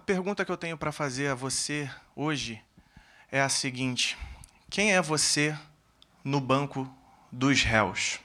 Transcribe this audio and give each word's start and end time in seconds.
A 0.00 0.02
pergunta 0.02 0.46
que 0.46 0.50
eu 0.50 0.56
tenho 0.56 0.78
para 0.78 0.90
fazer 0.90 1.28
a 1.28 1.34
você 1.34 1.90
hoje 2.16 2.64
é 3.30 3.38
a 3.38 3.50
seguinte: 3.50 4.16
quem 4.70 4.94
é 4.94 5.02
você 5.02 5.54
no 6.24 6.40
banco 6.40 6.90
dos 7.30 7.62
réus? 7.62 8.18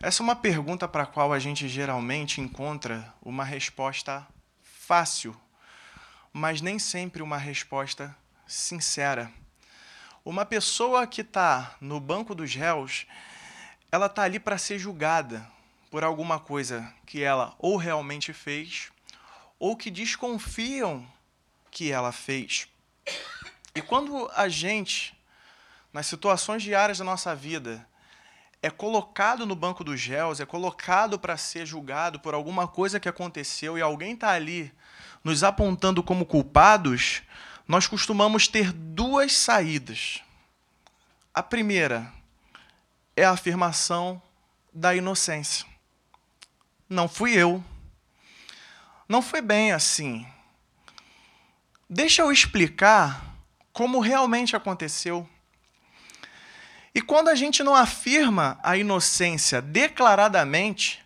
Essa 0.00 0.22
é 0.22 0.24
uma 0.24 0.36
pergunta 0.36 0.86
para 0.86 1.02
a 1.02 1.06
qual 1.06 1.32
a 1.32 1.40
gente 1.40 1.68
geralmente 1.68 2.40
encontra 2.40 3.12
uma 3.20 3.42
resposta 3.42 4.24
fácil, 4.62 5.36
mas 6.32 6.60
nem 6.60 6.78
sempre 6.78 7.20
uma 7.20 7.36
resposta 7.36 8.16
sincera. 8.46 9.32
Uma 10.24 10.46
pessoa 10.46 11.04
que 11.04 11.22
está 11.22 11.74
no 11.80 11.98
banco 11.98 12.32
dos 12.32 12.54
réus, 12.54 13.06
ela 13.90 14.06
está 14.06 14.22
ali 14.22 14.38
para 14.38 14.56
ser 14.56 14.78
julgada 14.78 15.44
por 15.90 16.04
alguma 16.04 16.38
coisa 16.38 16.94
que 17.04 17.24
ela 17.24 17.56
ou 17.58 17.76
realmente 17.76 18.32
fez 18.32 18.93
ou 19.58 19.76
que 19.76 19.90
desconfiam 19.90 21.06
que 21.70 21.90
ela 21.90 22.12
fez. 22.12 22.68
E 23.74 23.82
quando 23.82 24.30
a 24.34 24.48
gente, 24.48 25.16
nas 25.92 26.06
situações 26.06 26.62
diárias 26.62 26.98
da 26.98 27.04
nossa 27.04 27.34
vida, 27.34 27.86
é 28.62 28.70
colocado 28.70 29.44
no 29.44 29.54
banco 29.54 29.84
dos 29.84 30.04
réus, 30.06 30.40
é 30.40 30.46
colocado 30.46 31.18
para 31.18 31.36
ser 31.36 31.66
julgado 31.66 32.18
por 32.20 32.32
alguma 32.32 32.66
coisa 32.66 32.98
que 32.98 33.08
aconteceu 33.08 33.76
e 33.76 33.82
alguém 33.82 34.14
está 34.14 34.30
ali 34.30 34.72
nos 35.22 35.42
apontando 35.42 36.02
como 36.02 36.24
culpados, 36.24 37.22
nós 37.66 37.86
costumamos 37.86 38.46
ter 38.46 38.72
duas 38.72 39.32
saídas. 39.32 40.22
A 41.32 41.42
primeira 41.42 42.12
é 43.16 43.24
a 43.24 43.32
afirmação 43.32 44.22
da 44.72 44.94
inocência. 44.94 45.66
Não 46.88 47.08
fui 47.08 47.32
eu. 47.32 47.64
Não 49.08 49.20
foi 49.20 49.40
bem 49.40 49.72
assim. 49.72 50.26
Deixa 51.88 52.22
eu 52.22 52.32
explicar 52.32 53.34
como 53.72 54.00
realmente 54.00 54.56
aconteceu. 54.56 55.28
E 56.94 57.02
quando 57.02 57.28
a 57.28 57.34
gente 57.34 57.62
não 57.62 57.74
afirma 57.74 58.58
a 58.62 58.76
inocência 58.76 59.60
declaradamente, 59.60 61.04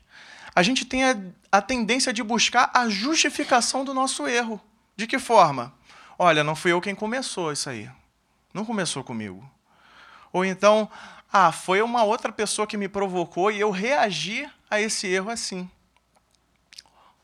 a 0.54 0.62
gente 0.62 0.84
tem 0.84 1.04
a, 1.04 1.16
a, 1.50 1.62
tendência 1.62 2.12
de 2.12 2.22
buscar 2.22 2.70
a 2.74 2.88
justificação 2.88 3.84
do 3.84 3.94
nosso 3.94 4.28
erro. 4.28 4.60
De 4.96 5.06
que 5.06 5.18
forma? 5.18 5.72
Olha, 6.18 6.44
não 6.44 6.54
fui 6.54 6.72
eu 6.72 6.80
quem 6.80 6.94
começou 6.94 7.52
isso 7.52 7.70
aí. 7.70 7.90
Não 8.52 8.64
começou 8.64 9.02
comigo. 9.02 9.48
Ou 10.32 10.44
então, 10.44 10.90
ah, 11.32 11.52
foi 11.52 11.80
uma 11.80 12.02
outra 12.02 12.30
pessoa 12.30 12.66
que 12.66 12.76
me 12.76 12.88
provocou 12.88 13.50
e 13.50 13.58
eu 13.58 13.70
reagi 13.70 14.48
a 14.70 14.80
esse 14.80 15.06
erro 15.06 15.30
assim. 15.30 15.70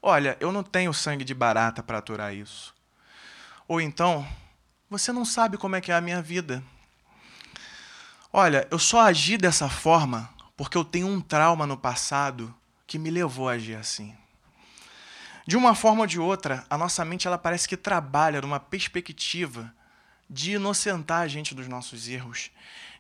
Olha, 0.07 0.37
eu 0.39 0.53
não 0.53 0.63
tenho 0.63 0.93
sangue 0.93 1.25
de 1.25 1.33
barata 1.33 1.83
para 1.83 1.97
aturar 1.97 2.35
isso. 2.35 2.75
Ou 3.67 3.81
então, 3.81 4.29
você 4.91 5.11
não 5.11 5.25
sabe 5.25 5.57
como 5.57 5.77
é 5.77 5.81
que 5.81 5.91
é 5.91 5.95
a 5.95 6.01
minha 6.03 6.21
vida. 6.21 6.63
Olha, 8.31 8.69
eu 8.71 8.79
só 8.79 9.01
agi 9.01 9.39
dessa 9.39 9.67
forma 9.67 10.29
porque 10.59 10.77
eu 10.77 10.85
tenho 10.85 11.07
um 11.07 11.23
trauma 11.23 11.67
no 11.67 11.79
passado 11.79 12.55
que 12.87 12.99
me 12.99 13.11
levou 13.11 13.49
a 13.49 13.53
agir 13.53 13.77
assim. 13.77 14.15
De 15.47 15.57
uma 15.57 15.75
forma 15.75 16.03
ou 16.03 16.07
de 16.07 16.21
outra, 16.21 16.67
a 16.69 16.77
nossa 16.77 17.03
mente 17.03 17.27
ela 17.27 17.39
parece 17.39 17.67
que 17.67 17.75
trabalha 17.75 18.43
numa 18.43 18.61
perspectiva 18.61 19.75
de 20.29 20.53
inocentar 20.53 21.23
a 21.23 21.29
gente 21.29 21.55
dos 21.55 21.67
nossos 21.67 22.11
erros, 22.11 22.51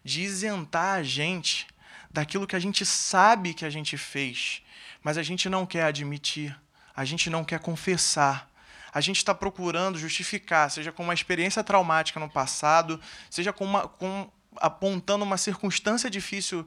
de 0.02 0.22
isentar 0.22 0.94
a 1.00 1.02
gente 1.02 1.66
daquilo 2.10 2.46
que 2.46 2.56
a 2.56 2.60
gente 2.60 2.86
sabe 2.86 3.52
que 3.52 3.66
a 3.66 3.70
gente 3.70 3.98
fez, 3.98 4.62
mas 5.02 5.18
a 5.18 5.22
gente 5.22 5.50
não 5.50 5.66
quer 5.66 5.84
admitir, 5.84 6.58
a 6.94 7.04
gente 7.04 7.28
não 7.28 7.44
quer 7.44 7.58
confessar. 7.58 8.50
A 8.92 9.00
gente 9.00 9.16
está 9.16 9.34
procurando 9.34 9.98
justificar, 9.98 10.70
seja 10.70 10.92
com 10.92 11.02
uma 11.02 11.14
experiência 11.14 11.64
traumática 11.64 12.20
no 12.20 12.30
passado, 12.30 13.00
seja 13.28 13.52
com, 13.52 13.64
uma, 13.64 13.88
com 13.88 14.30
apontando 14.56 15.24
uma 15.24 15.36
circunstância 15.36 16.08
difícil 16.08 16.64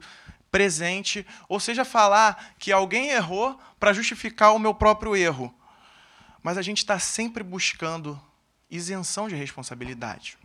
presente, 0.50 1.26
ou 1.48 1.58
seja, 1.58 1.84
falar 1.84 2.54
que 2.58 2.72
alguém 2.72 3.10
errou 3.10 3.58
para 3.78 3.92
justificar 3.92 4.54
o 4.54 4.58
meu 4.58 4.74
próprio 4.74 5.16
erro. 5.16 5.54
Mas 6.42 6.58
a 6.58 6.62
gente 6.62 6.78
está 6.78 6.98
sempre 6.98 7.42
buscando 7.42 8.20
isenção 8.70 9.28
de 9.28 9.34
responsabilidade. 9.34 10.36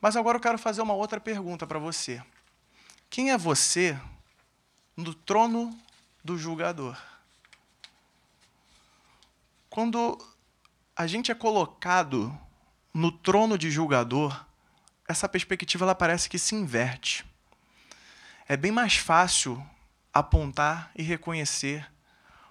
Mas 0.00 0.16
agora 0.16 0.36
eu 0.36 0.40
quero 0.42 0.58
fazer 0.58 0.82
uma 0.82 0.94
outra 0.94 1.18
pergunta 1.18 1.66
para 1.66 1.78
você. 1.78 2.22
Quem 3.08 3.30
é 3.30 3.38
você 3.38 3.98
no 4.96 5.14
trono 5.14 5.76
do 6.22 6.36
julgador? 6.36 6.98
Quando 9.74 10.16
a 10.94 11.04
gente 11.04 11.32
é 11.32 11.34
colocado 11.34 12.32
no 12.94 13.10
trono 13.10 13.58
de 13.58 13.72
julgador, 13.72 14.46
essa 15.08 15.28
perspectiva 15.28 15.84
ela 15.84 15.96
parece 15.96 16.30
que 16.30 16.38
se 16.38 16.54
inverte. 16.54 17.26
É 18.46 18.56
bem 18.56 18.70
mais 18.70 18.94
fácil 18.94 19.60
apontar 20.12 20.92
e 20.94 21.02
reconhecer 21.02 21.90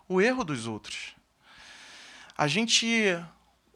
o 0.06 0.20
erro 0.20 0.44
dos 0.44 0.68
outros. 0.68 1.16
A 2.38 2.46
gente 2.46 3.18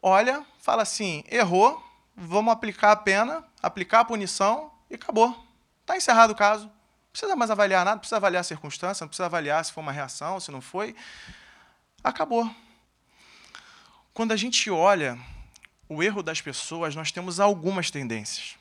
olha, 0.02 0.44
fala 0.60 0.82
assim: 0.82 1.24
errou, 1.26 1.82
vamos 2.14 2.52
aplicar 2.52 2.92
a 2.92 2.96
pena, 2.96 3.42
aplicar 3.62 4.00
a 4.00 4.04
punição 4.04 4.70
e 4.90 4.96
acabou. 4.96 5.34
Está 5.80 5.96
encerrado 5.96 6.32
o 6.32 6.36
caso. 6.36 6.66
Não 6.66 7.12
precisa 7.12 7.34
mais 7.34 7.50
avaliar 7.50 7.82
nada, 7.82 7.94
não 7.94 8.00
precisa 8.00 8.18
avaliar 8.18 8.42
a 8.42 8.44
circunstância, 8.44 9.04
não 9.04 9.08
precisa 9.08 9.24
avaliar 9.24 9.64
se 9.64 9.72
foi 9.72 9.82
uma 9.82 9.90
reação, 9.90 10.38
se 10.38 10.50
não 10.50 10.60
foi. 10.60 10.94
Acabou. 12.04 12.54
Quando 14.18 14.32
a 14.32 14.36
gente 14.36 14.68
olha 14.68 15.16
o 15.88 16.02
erro 16.02 16.24
das 16.24 16.40
pessoas, 16.40 16.96
nós 16.96 17.12
temos 17.12 17.38
algumas 17.38 17.88
tendências. 17.88 18.56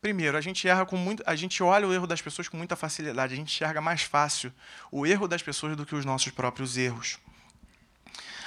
Primeiro, 0.00 0.36
a 0.36 0.40
gente 0.40 0.66
erra 0.66 0.84
com 0.84 0.96
muito, 0.96 1.22
a 1.24 1.36
gente 1.36 1.62
olha 1.62 1.86
o 1.86 1.94
erro 1.94 2.08
das 2.08 2.20
pessoas 2.20 2.48
com 2.48 2.56
muita 2.56 2.74
facilidade, 2.74 3.32
a 3.32 3.36
gente 3.36 3.54
enxerga 3.54 3.80
mais 3.80 4.02
fácil 4.02 4.52
o 4.90 5.06
erro 5.06 5.28
das 5.28 5.40
pessoas 5.42 5.76
do 5.76 5.86
que 5.86 5.94
os 5.94 6.04
nossos 6.04 6.32
próprios 6.32 6.76
erros. 6.76 7.20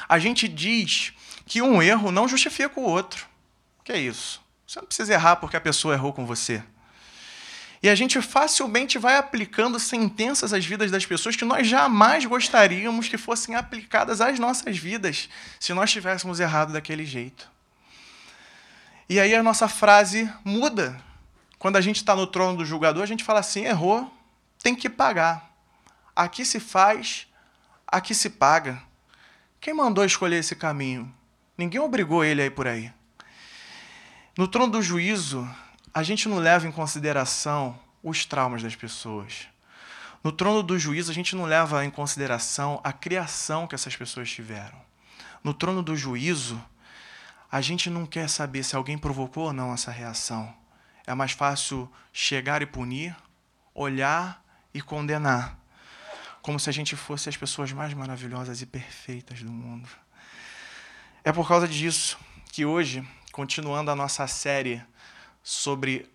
A 0.10 0.20
gente 0.20 0.50
diz 0.50 1.14
que 1.46 1.62
um 1.62 1.82
erro 1.82 2.12
não 2.12 2.28
justifica 2.28 2.78
o 2.78 2.84
outro. 2.84 3.26
Que 3.82 3.94
é 3.94 3.98
isso? 3.98 4.44
Você 4.68 4.82
não 4.82 4.88
precisa 4.88 5.14
errar 5.14 5.38
porque 5.38 5.56
a 5.56 5.62
pessoa 5.62 5.94
errou 5.94 6.12
com 6.12 6.26
você. 6.26 6.62
E 7.82 7.90
a 7.90 7.96
gente 7.96 8.22
facilmente 8.22 8.98
vai 8.98 9.16
aplicando 9.16 9.80
sentenças 9.80 10.52
às 10.52 10.66
vidas 10.66 10.92
das 10.92 11.06
pessoas 11.06 11.36
que 11.36 11.46
nós 11.46 11.66
jamais 11.66 12.26
gostaríamos 12.26 13.08
que 13.08 13.18
fossem 13.18 13.56
aplicadas 13.56 14.20
às 14.20 14.38
nossas 14.38 14.78
vidas 14.78 15.30
se 15.60 15.74
nós 15.74 15.90
tivéssemos 15.90 16.40
errado 16.40 16.74
daquele 16.74 17.06
jeito. 17.06 17.50
E 19.08 19.20
aí 19.20 19.34
a 19.34 19.42
nossa 19.42 19.68
frase 19.68 20.32
muda. 20.44 21.02
Quando 21.58 21.78
a 21.78 21.82
gente 21.82 21.98
está 21.98 22.16
no 22.16 22.28
trono 22.28 22.58
do 22.58 22.66
julgador, 22.66 23.02
a 23.02 23.08
gente 23.08 23.24
fala 23.24 23.40
assim: 23.40 23.66
errou, 23.66 24.14
tem 24.62 24.76
que 24.76 24.90
pagar. 24.90 25.50
Aqui 26.16 26.44
se 26.46 26.60
faz, 26.60 27.28
aqui 27.88 28.14
se 28.14 28.30
paga. 28.30 28.82
Quem 29.60 29.74
mandou 29.74 30.04
escolher 30.06 30.38
esse 30.38 30.56
caminho? 30.56 31.14
Ninguém 31.58 31.80
obrigou 31.80 32.24
ele 32.24 32.42
a 32.42 32.46
ir 32.46 32.52
por 32.52 32.68
aí. 32.68 32.94
No 34.38 34.48
trono 34.48 34.72
do 34.72 34.82
juízo, 34.82 35.50
a 36.00 36.04
gente 36.04 36.30
não 36.30 36.38
leva 36.38 36.66
em 36.66 36.72
consideração 36.72 37.78
os 38.02 38.26
traumas 38.26 38.64
das 38.64 38.74
pessoas. 38.74 39.50
No 40.24 40.32
trono 40.32 40.64
do 40.64 40.80
juízo, 40.80 41.12
a 41.12 41.14
gente 41.14 41.36
não 41.36 41.44
leva 41.44 41.84
em 41.84 41.90
consideração 41.90 42.80
a 42.86 42.94
criação 42.94 43.68
que 43.68 43.76
essas 43.76 43.98
pessoas 43.98 44.32
tiveram. 44.32 44.80
No 45.44 45.54
trono 45.54 45.84
do 45.84 45.98
juízo, 45.98 46.58
a 47.52 47.60
gente 47.60 47.90
não 47.90 48.06
quer 48.06 48.30
saber 48.30 48.64
se 48.64 48.78
alguém 48.78 48.98
provocou 48.98 49.48
ou 49.48 49.54
não 49.54 49.74
essa 49.74 49.92
reação. 49.92 50.54
É 51.06 51.14
mais 51.14 51.34
fácil 51.34 51.92
chegar 52.14 52.62
e 52.62 52.66
punir, 52.66 53.14
olhar 53.76 54.42
e 54.74 54.82
condenar, 54.82 55.60
como 56.42 56.62
se 56.62 56.70
a 56.70 56.74
gente 56.74 56.96
fosse 56.96 57.28
as 57.28 57.36
pessoas 57.36 57.74
mais 57.74 57.94
maravilhosas 57.94 58.62
e 58.62 58.66
perfeitas 58.66 59.44
do 59.44 59.52
mundo. 59.52 59.90
É 61.26 61.34
por 61.34 61.46
causa 61.46 61.68
disso 61.68 62.18
que 62.54 62.66
hoje 62.66 63.06
continuando 63.34 63.92
a 63.92 63.96
nossa 63.98 64.26
série 64.28 64.82
sobre 65.50 66.08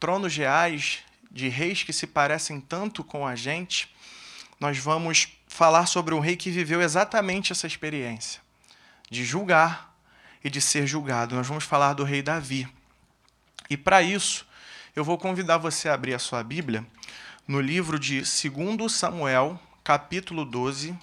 tronos 0.00 0.36
reais 0.36 1.04
de 1.30 1.48
reis 1.48 1.84
que 1.84 1.92
se 1.92 2.04
parecem 2.04 2.60
tanto 2.60 3.04
com 3.04 3.24
a 3.24 3.36
gente, 3.36 3.94
nós 4.58 4.76
vamos 4.76 5.28
falar 5.46 5.86
sobre 5.86 6.12
um 6.16 6.18
rei 6.18 6.34
que 6.34 6.50
viveu 6.50 6.82
exatamente 6.82 7.52
essa 7.52 7.64
experiência 7.64 8.40
de 9.08 9.24
julgar 9.24 9.96
e 10.42 10.50
de 10.50 10.60
ser 10.60 10.84
julgado. 10.84 11.36
Nós 11.36 11.46
vamos 11.46 11.62
falar 11.62 11.92
do 11.92 12.02
rei 12.02 12.22
Davi. 12.22 12.68
E 13.70 13.76
para 13.76 14.02
isso, 14.02 14.44
eu 14.96 15.04
vou 15.04 15.16
convidar 15.16 15.58
você 15.58 15.88
a 15.88 15.94
abrir 15.94 16.14
a 16.14 16.18
sua 16.18 16.42
Bíblia 16.42 16.84
no 17.46 17.60
livro 17.60 18.00
de 18.00 18.22
2 18.22 18.90
Samuel, 18.90 19.60
capítulo 19.84 20.44
12, 20.44 20.98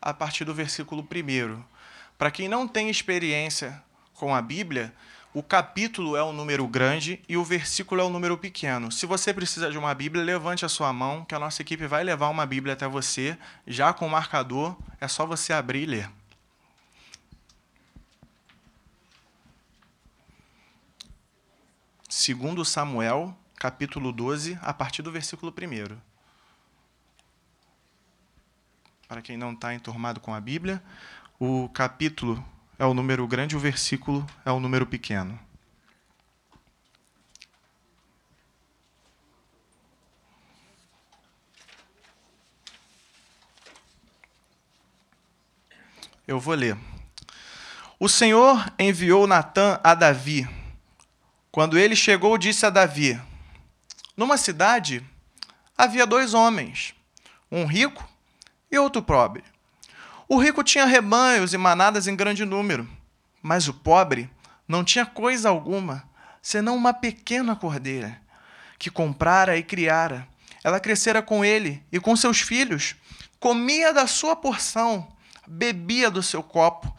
a 0.00 0.14
partir 0.14 0.46
do 0.46 0.54
versículo 0.54 1.02
1. 1.02 1.62
Para 2.16 2.30
quem 2.30 2.48
não 2.48 2.66
tem 2.66 2.88
experiência 2.88 3.84
com 4.14 4.34
a 4.34 4.40
Bíblia, 4.40 4.94
o 5.36 5.42
capítulo 5.42 6.16
é 6.16 6.24
um 6.24 6.32
número 6.32 6.66
grande 6.66 7.22
e 7.28 7.36
o 7.36 7.44
versículo 7.44 8.00
é 8.00 8.04
um 8.06 8.08
número 8.08 8.38
pequeno. 8.38 8.90
Se 8.90 9.04
você 9.04 9.34
precisa 9.34 9.70
de 9.70 9.76
uma 9.76 9.92
Bíblia, 9.94 10.24
levante 10.24 10.64
a 10.64 10.68
sua 10.70 10.90
mão, 10.94 11.26
que 11.26 11.34
a 11.34 11.38
nossa 11.38 11.60
equipe 11.60 11.86
vai 11.86 12.02
levar 12.02 12.30
uma 12.30 12.46
Bíblia 12.46 12.72
até 12.72 12.88
você, 12.88 13.36
já 13.66 13.92
com 13.92 14.06
o 14.06 14.10
marcador, 14.10 14.74
é 14.98 15.06
só 15.06 15.26
você 15.26 15.52
abrir 15.52 15.82
e 15.82 15.84
ler. 15.84 16.10
Segundo 22.08 22.64
Samuel, 22.64 23.36
capítulo 23.56 24.12
12, 24.12 24.58
a 24.62 24.72
partir 24.72 25.02
do 25.02 25.12
versículo 25.12 25.52
1. 25.52 25.98
Para 29.06 29.20
quem 29.20 29.36
não 29.36 29.52
está 29.52 29.74
enturmado 29.74 30.18
com 30.18 30.32
a 30.32 30.40
Bíblia, 30.40 30.82
o 31.38 31.68
capítulo 31.68 32.42
é 32.78 32.84
o 32.84 32.94
número 32.94 33.26
grande, 33.26 33.56
o 33.56 33.60
versículo 33.60 34.26
é 34.44 34.50
o 34.50 34.60
número 34.60 34.86
pequeno. 34.86 35.38
Eu 46.26 46.40
vou 46.40 46.54
ler. 46.54 46.76
O 48.00 48.08
Senhor 48.08 48.72
enviou 48.78 49.26
Natã 49.26 49.80
a 49.82 49.94
Davi. 49.94 50.46
Quando 51.52 51.78
ele 51.78 51.94
chegou, 51.94 52.36
disse 52.36 52.66
a 52.66 52.70
Davi: 52.70 53.18
Numa 54.16 54.36
cidade 54.36 55.02
havia 55.78 56.04
dois 56.04 56.34
homens, 56.34 56.94
um 57.50 57.64
rico 57.64 58.06
e 58.70 58.76
outro 58.76 59.00
pobre. 59.00 59.44
O 60.28 60.38
rico 60.38 60.64
tinha 60.64 60.84
rebanhos 60.84 61.54
e 61.54 61.58
manadas 61.58 62.08
em 62.08 62.16
grande 62.16 62.44
número, 62.44 62.88
mas 63.40 63.68
o 63.68 63.74
pobre 63.74 64.28
não 64.66 64.82
tinha 64.82 65.06
coisa 65.06 65.48
alguma, 65.48 66.02
senão 66.42 66.74
uma 66.74 66.92
pequena 66.92 67.54
cordeira, 67.54 68.20
que 68.78 68.90
comprara 68.90 69.56
e 69.56 69.62
criara. 69.62 70.26
Ela 70.64 70.80
crescera 70.80 71.22
com 71.22 71.44
ele 71.44 71.80
e 71.92 72.00
com 72.00 72.16
seus 72.16 72.40
filhos, 72.40 72.96
comia 73.38 73.92
da 73.92 74.06
sua 74.08 74.34
porção 74.34 75.06
bebia 75.46 76.10
do 76.10 76.24
seu 76.24 76.42
copo, 76.42 76.92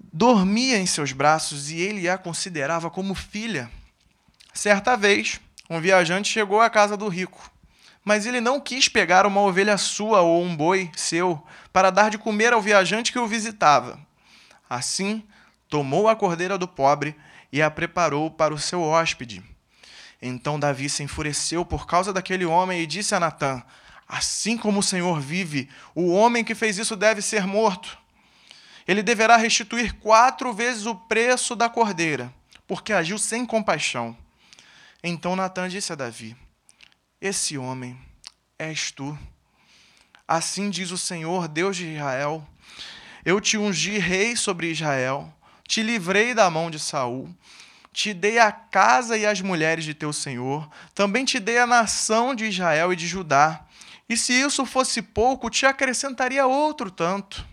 dormia 0.00 0.78
em 0.78 0.86
seus 0.86 1.12
braços 1.12 1.70
e 1.70 1.76
ele 1.76 2.08
a 2.08 2.16
considerava 2.16 2.90
como 2.90 3.14
filha. 3.14 3.70
Certa 4.54 4.96
vez, 4.96 5.38
um 5.68 5.80
viajante 5.80 6.32
chegou 6.32 6.62
à 6.62 6.70
casa 6.70 6.96
do 6.96 7.08
rico, 7.08 7.51
mas 8.04 8.26
ele 8.26 8.40
não 8.40 8.60
quis 8.60 8.88
pegar 8.88 9.26
uma 9.26 9.40
ovelha 9.40 9.78
sua 9.78 10.20
ou 10.20 10.42
um 10.42 10.56
boi 10.56 10.90
seu 10.96 11.42
para 11.72 11.90
dar 11.90 12.10
de 12.10 12.18
comer 12.18 12.52
ao 12.52 12.60
viajante 12.60 13.12
que 13.12 13.18
o 13.18 13.26
visitava. 13.26 13.98
Assim, 14.68 15.22
tomou 15.68 16.08
a 16.08 16.16
cordeira 16.16 16.58
do 16.58 16.66
pobre 16.66 17.14
e 17.52 17.62
a 17.62 17.70
preparou 17.70 18.30
para 18.30 18.54
o 18.54 18.58
seu 18.58 18.82
hóspede. 18.82 19.42
Então 20.20 20.58
Davi 20.58 20.88
se 20.88 21.02
enfureceu 21.02 21.64
por 21.64 21.86
causa 21.86 22.12
daquele 22.12 22.44
homem 22.44 22.80
e 22.80 22.86
disse 22.86 23.14
a 23.14 23.20
Natã: 23.20 23.62
Assim 24.08 24.56
como 24.56 24.80
o 24.80 24.82
Senhor 24.82 25.20
vive, 25.20 25.68
o 25.94 26.12
homem 26.12 26.44
que 26.44 26.54
fez 26.54 26.78
isso 26.78 26.96
deve 26.96 27.20
ser 27.20 27.46
morto. 27.46 27.98
Ele 28.86 29.02
deverá 29.02 29.36
restituir 29.36 29.94
quatro 29.94 30.52
vezes 30.52 30.86
o 30.86 30.94
preço 30.94 31.54
da 31.54 31.68
cordeira, 31.68 32.32
porque 32.66 32.92
agiu 32.92 33.18
sem 33.18 33.46
compaixão. 33.46 34.16
Então 35.02 35.36
Natan 35.36 35.68
disse 35.68 35.92
a 35.92 35.96
Davi: 35.96 36.36
Esse 37.22 37.56
homem 37.56 37.96
és 38.58 38.90
tu. 38.90 39.16
Assim 40.26 40.68
diz 40.68 40.90
o 40.90 40.98
Senhor, 40.98 41.46
Deus 41.46 41.76
de 41.76 41.86
Israel: 41.86 42.44
Eu 43.24 43.40
te 43.40 43.56
ungi 43.56 43.96
rei 43.96 44.34
sobre 44.34 44.72
Israel, 44.72 45.32
te 45.68 45.84
livrei 45.84 46.34
da 46.34 46.50
mão 46.50 46.68
de 46.68 46.80
Saul, 46.80 47.32
te 47.92 48.12
dei 48.12 48.40
a 48.40 48.50
casa 48.50 49.16
e 49.16 49.24
as 49.24 49.40
mulheres 49.40 49.84
de 49.84 49.94
teu 49.94 50.12
senhor, 50.12 50.68
também 50.96 51.24
te 51.24 51.38
dei 51.38 51.58
a 51.58 51.66
nação 51.66 52.34
de 52.34 52.46
Israel 52.46 52.92
e 52.92 52.96
de 52.96 53.06
Judá. 53.06 53.66
E 54.08 54.16
se 54.16 54.32
isso 54.32 54.66
fosse 54.66 55.00
pouco, 55.00 55.48
te 55.48 55.64
acrescentaria 55.64 56.44
outro 56.44 56.90
tanto. 56.90 57.46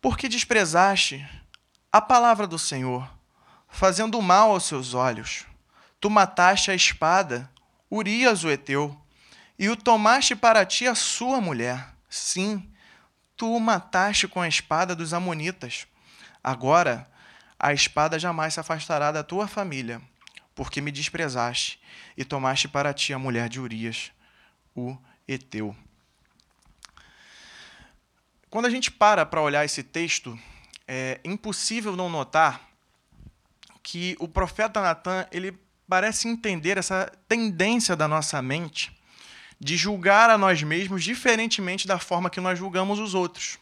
Porque 0.00 0.30
desprezaste 0.30 1.28
a 1.92 2.00
palavra 2.00 2.46
do 2.46 2.58
Senhor, 2.58 3.06
fazendo 3.68 4.22
mal 4.22 4.50
aos 4.50 4.64
seus 4.64 4.94
olhos. 4.94 5.49
Tu 6.00 6.08
mataste 6.08 6.70
a 6.70 6.74
espada, 6.74 7.50
Urias 7.90 8.42
o 8.42 8.50
Eteu, 8.50 8.98
e 9.58 9.68
o 9.68 9.76
tomaste 9.76 10.34
para 10.34 10.64
ti 10.64 10.86
a 10.86 10.94
sua 10.94 11.40
mulher. 11.40 11.94
Sim, 12.08 12.66
tu 13.36 13.54
o 13.54 13.60
mataste 13.60 14.26
com 14.26 14.40
a 14.40 14.48
espada 14.48 14.96
dos 14.96 15.12
Amonitas. 15.12 15.86
Agora, 16.42 17.06
a 17.58 17.74
espada 17.74 18.18
jamais 18.18 18.54
se 18.54 18.60
afastará 18.60 19.12
da 19.12 19.22
tua 19.22 19.46
família, 19.46 20.00
porque 20.54 20.80
me 20.80 20.90
desprezaste 20.90 21.78
e 22.16 22.24
tomaste 22.24 22.66
para 22.66 22.94
ti 22.94 23.12
a 23.12 23.18
mulher 23.18 23.48
de 23.50 23.60
Urias 23.60 24.10
o 24.74 24.96
Eteu. 25.28 25.76
Quando 28.48 28.66
a 28.66 28.70
gente 28.70 28.90
para 28.90 29.26
para 29.26 29.42
olhar 29.42 29.64
esse 29.64 29.82
texto, 29.82 30.38
é 30.88 31.20
impossível 31.22 31.94
não 31.94 32.08
notar 32.08 32.68
que 33.82 34.16
o 34.18 34.26
profeta 34.26 34.80
Natan 34.80 35.26
ele 35.30 35.52
parece 35.90 36.28
entender 36.28 36.78
essa 36.78 37.12
tendência 37.26 37.96
da 37.96 38.06
nossa 38.06 38.40
mente 38.40 38.96
de 39.58 39.76
julgar 39.76 40.30
a 40.30 40.38
nós 40.38 40.62
mesmos 40.62 41.02
diferentemente 41.02 41.88
da 41.88 41.98
forma 41.98 42.30
que 42.30 42.40
nós 42.40 42.56
julgamos 42.56 43.00
os 43.00 43.12
outros. 43.12 43.58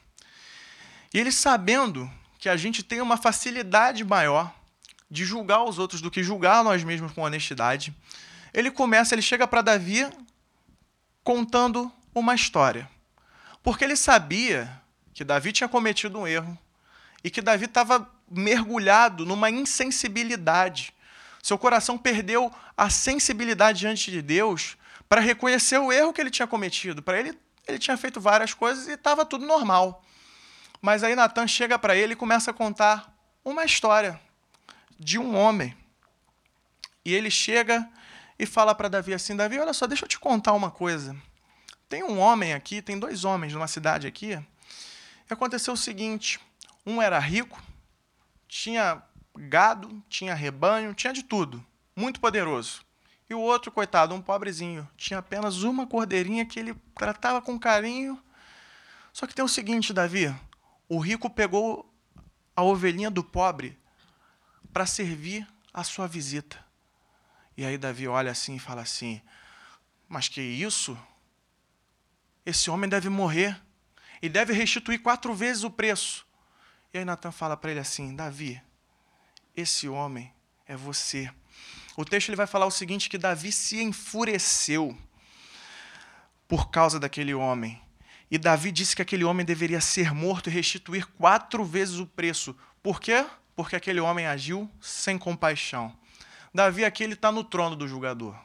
E 1.12 1.18
ele 1.18 1.32
sabendo 1.32 2.08
que 2.38 2.50
a 2.50 2.56
gente 2.56 2.82
tem 2.82 3.00
uma 3.00 3.16
facilidade 3.16 4.04
maior 4.04 4.54
de 5.10 5.24
julgar 5.24 5.64
os 5.64 5.78
outros 5.78 6.02
do 6.02 6.10
que 6.10 6.22
julgar 6.22 6.62
nós 6.62 6.84
mesmos 6.84 7.12
com 7.12 7.22
honestidade, 7.22 7.94
ele 8.52 8.70
começa, 8.70 9.14
ele 9.14 9.22
chega 9.22 9.48
para 9.48 9.62
Davi 9.62 10.06
contando 11.24 11.90
uma 12.14 12.34
história. 12.34 12.88
Porque 13.62 13.84
ele 13.84 13.96
sabia 13.96 14.70
que 15.14 15.24
Davi 15.24 15.50
tinha 15.50 15.68
cometido 15.68 16.18
um 16.18 16.28
erro 16.28 16.56
e 17.24 17.30
que 17.30 17.40
Davi 17.40 17.64
estava 17.64 18.08
mergulhado 18.30 19.24
numa 19.24 19.50
insensibilidade. 19.50 20.92
Seu 21.48 21.56
coração 21.56 21.96
perdeu 21.96 22.52
a 22.76 22.90
sensibilidade 22.90 23.78
diante 23.78 24.10
de 24.10 24.20
Deus 24.20 24.76
para 25.08 25.18
reconhecer 25.18 25.78
o 25.78 25.90
erro 25.90 26.12
que 26.12 26.20
ele 26.20 26.30
tinha 26.30 26.46
cometido. 26.46 27.02
Para 27.02 27.18
ele, 27.18 27.38
ele 27.66 27.78
tinha 27.78 27.96
feito 27.96 28.20
várias 28.20 28.52
coisas 28.52 28.86
e 28.86 28.90
estava 28.92 29.24
tudo 29.24 29.46
normal. 29.46 30.04
Mas 30.78 31.02
aí 31.02 31.14
Natan 31.14 31.46
chega 31.46 31.78
para 31.78 31.96
ele 31.96 32.12
e 32.12 32.16
começa 32.16 32.50
a 32.50 32.54
contar 32.54 33.18
uma 33.42 33.64
história 33.64 34.20
de 35.00 35.18
um 35.18 35.34
homem. 35.34 35.74
E 37.02 37.14
ele 37.14 37.30
chega 37.30 37.88
e 38.38 38.44
fala 38.44 38.74
para 38.74 38.88
Davi 38.88 39.14
assim: 39.14 39.34
Davi, 39.34 39.58
olha 39.58 39.72
só, 39.72 39.86
deixa 39.86 40.04
eu 40.04 40.08
te 40.08 40.18
contar 40.18 40.52
uma 40.52 40.70
coisa. 40.70 41.16
Tem 41.88 42.02
um 42.02 42.18
homem 42.18 42.52
aqui, 42.52 42.82
tem 42.82 42.98
dois 42.98 43.24
homens 43.24 43.54
numa 43.54 43.68
cidade 43.68 44.06
aqui. 44.06 44.32
E 44.32 45.32
aconteceu 45.32 45.72
o 45.72 45.78
seguinte: 45.78 46.38
um 46.84 47.00
era 47.00 47.18
rico, 47.18 47.58
tinha 48.46 49.02
gado, 49.38 50.02
tinha 50.08 50.34
rebanho, 50.34 50.94
tinha 50.94 51.12
de 51.12 51.22
tudo, 51.22 51.64
muito 51.94 52.20
poderoso. 52.20 52.82
E 53.30 53.34
o 53.34 53.40
outro, 53.40 53.70
coitado, 53.70 54.14
um 54.14 54.22
pobrezinho, 54.22 54.88
tinha 54.96 55.18
apenas 55.18 55.62
uma 55.62 55.86
cordeirinha 55.86 56.46
que 56.46 56.58
ele 56.58 56.74
tratava 56.94 57.40
com 57.40 57.58
carinho. 57.58 58.20
Só 59.12 59.26
que 59.26 59.34
tem 59.34 59.44
o 59.44 59.48
seguinte, 59.48 59.92
Davi: 59.92 60.34
o 60.88 60.98
rico 60.98 61.28
pegou 61.28 61.88
a 62.56 62.62
ovelhinha 62.62 63.10
do 63.10 63.22
pobre 63.22 63.78
para 64.72 64.86
servir 64.86 65.46
a 65.72 65.84
sua 65.84 66.08
visita. 66.08 66.64
E 67.56 67.64
aí 67.64 67.76
Davi 67.76 68.08
olha 68.08 68.30
assim 68.30 68.56
e 68.56 68.60
fala 68.60 68.82
assim: 68.82 69.20
Mas 70.08 70.28
que 70.28 70.40
isso? 70.40 70.98
Esse 72.46 72.70
homem 72.70 72.88
deve 72.88 73.10
morrer 73.10 73.60
e 74.22 74.28
deve 74.28 74.54
restituir 74.54 75.02
quatro 75.02 75.34
vezes 75.34 75.64
o 75.64 75.70
preço. 75.70 76.26
E 76.94 76.98
aí 76.98 77.04
Natan 77.04 77.30
fala 77.30 77.56
para 77.56 77.70
ele 77.70 77.80
assim: 77.80 78.16
Davi, 78.16 78.62
esse 79.60 79.88
homem 79.88 80.32
é 80.66 80.76
você. 80.76 81.30
O 81.96 82.04
texto 82.04 82.28
ele 82.28 82.36
vai 82.36 82.46
falar 82.46 82.66
o 82.66 82.70
seguinte: 82.70 83.08
que 83.08 83.18
Davi 83.18 83.50
se 83.50 83.82
enfureceu 83.82 84.96
por 86.46 86.70
causa 86.70 86.98
daquele 87.00 87.34
homem. 87.34 87.80
E 88.30 88.38
Davi 88.38 88.70
disse 88.70 88.94
que 88.94 89.02
aquele 89.02 89.24
homem 89.24 89.44
deveria 89.44 89.80
ser 89.80 90.12
morto 90.12 90.48
e 90.48 90.52
restituir 90.52 91.06
quatro 91.06 91.64
vezes 91.64 91.98
o 91.98 92.06
preço. 92.06 92.54
Por 92.82 93.00
quê? 93.00 93.26
Porque 93.56 93.74
aquele 93.74 94.00
homem 94.00 94.26
agiu 94.26 94.70
sem 94.80 95.18
compaixão. 95.18 95.96
Davi 96.52 96.84
aqui 96.84 97.02
ele 97.02 97.14
está 97.14 97.32
no 97.32 97.42
trono 97.42 97.74
do 97.74 97.88
julgador. 97.88 98.36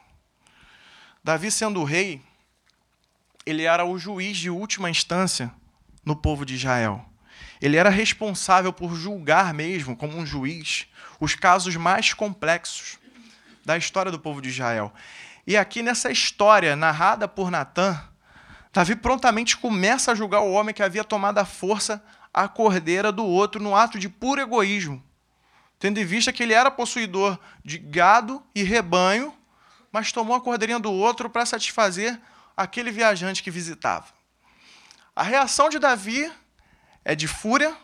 Davi 1.22 1.50
sendo 1.50 1.80
o 1.80 1.84
rei, 1.84 2.20
ele 3.46 3.64
era 3.64 3.84
o 3.84 3.98
juiz 3.98 4.36
de 4.36 4.50
última 4.50 4.90
instância 4.90 5.52
no 6.04 6.16
povo 6.16 6.44
de 6.44 6.54
Israel. 6.54 7.04
Ele 7.64 7.76
era 7.76 7.88
responsável 7.88 8.72
por 8.72 8.94
julgar 8.94 9.54
mesmo, 9.54 9.96
como 9.96 10.16
um 10.16 10.26
juiz, 10.26 10.86
os 11.18 11.34
casos 11.34 11.76
mais 11.76 12.12
complexos 12.12 12.98
da 13.64 13.78
história 13.78 14.12
do 14.12 14.18
povo 14.18 14.42
de 14.42 14.50
Israel. 14.50 14.92
E 15.46 15.56
aqui 15.56 15.82
nessa 15.82 16.10
história 16.10 16.76
narrada 16.76 17.26
por 17.26 17.50
Natã, 17.50 17.98
Davi 18.72 18.94
prontamente 18.94 19.56
começa 19.56 20.12
a 20.12 20.14
julgar 20.14 20.40
o 20.40 20.52
homem 20.52 20.74
que 20.74 20.82
havia 20.82 21.04
tomado 21.04 21.38
a 21.38 21.44
força 21.44 22.04
a 22.32 22.48
cordeira 22.48 23.10
do 23.10 23.24
outro 23.24 23.62
no 23.62 23.74
ato 23.74 23.98
de 23.98 24.08
puro 24.08 24.40
egoísmo 24.40 25.02
tendo 25.84 26.00
em 26.00 26.04
vista 26.06 26.32
que 26.32 26.42
ele 26.42 26.54
era 26.54 26.70
possuidor 26.70 27.38
de 27.62 27.76
gado 27.76 28.42
e 28.54 28.62
rebanho, 28.62 29.34
mas 29.92 30.12
tomou 30.12 30.34
a 30.34 30.40
cordeirinha 30.40 30.78
do 30.78 30.90
outro 30.90 31.28
para 31.28 31.44
satisfazer 31.44 32.18
aquele 32.56 32.90
viajante 32.90 33.42
que 33.42 33.50
visitava. 33.50 34.06
A 35.14 35.22
reação 35.22 35.68
de 35.68 35.78
Davi 35.78 36.32
é 37.04 37.14
de 37.14 37.28
fúria, 37.28 37.76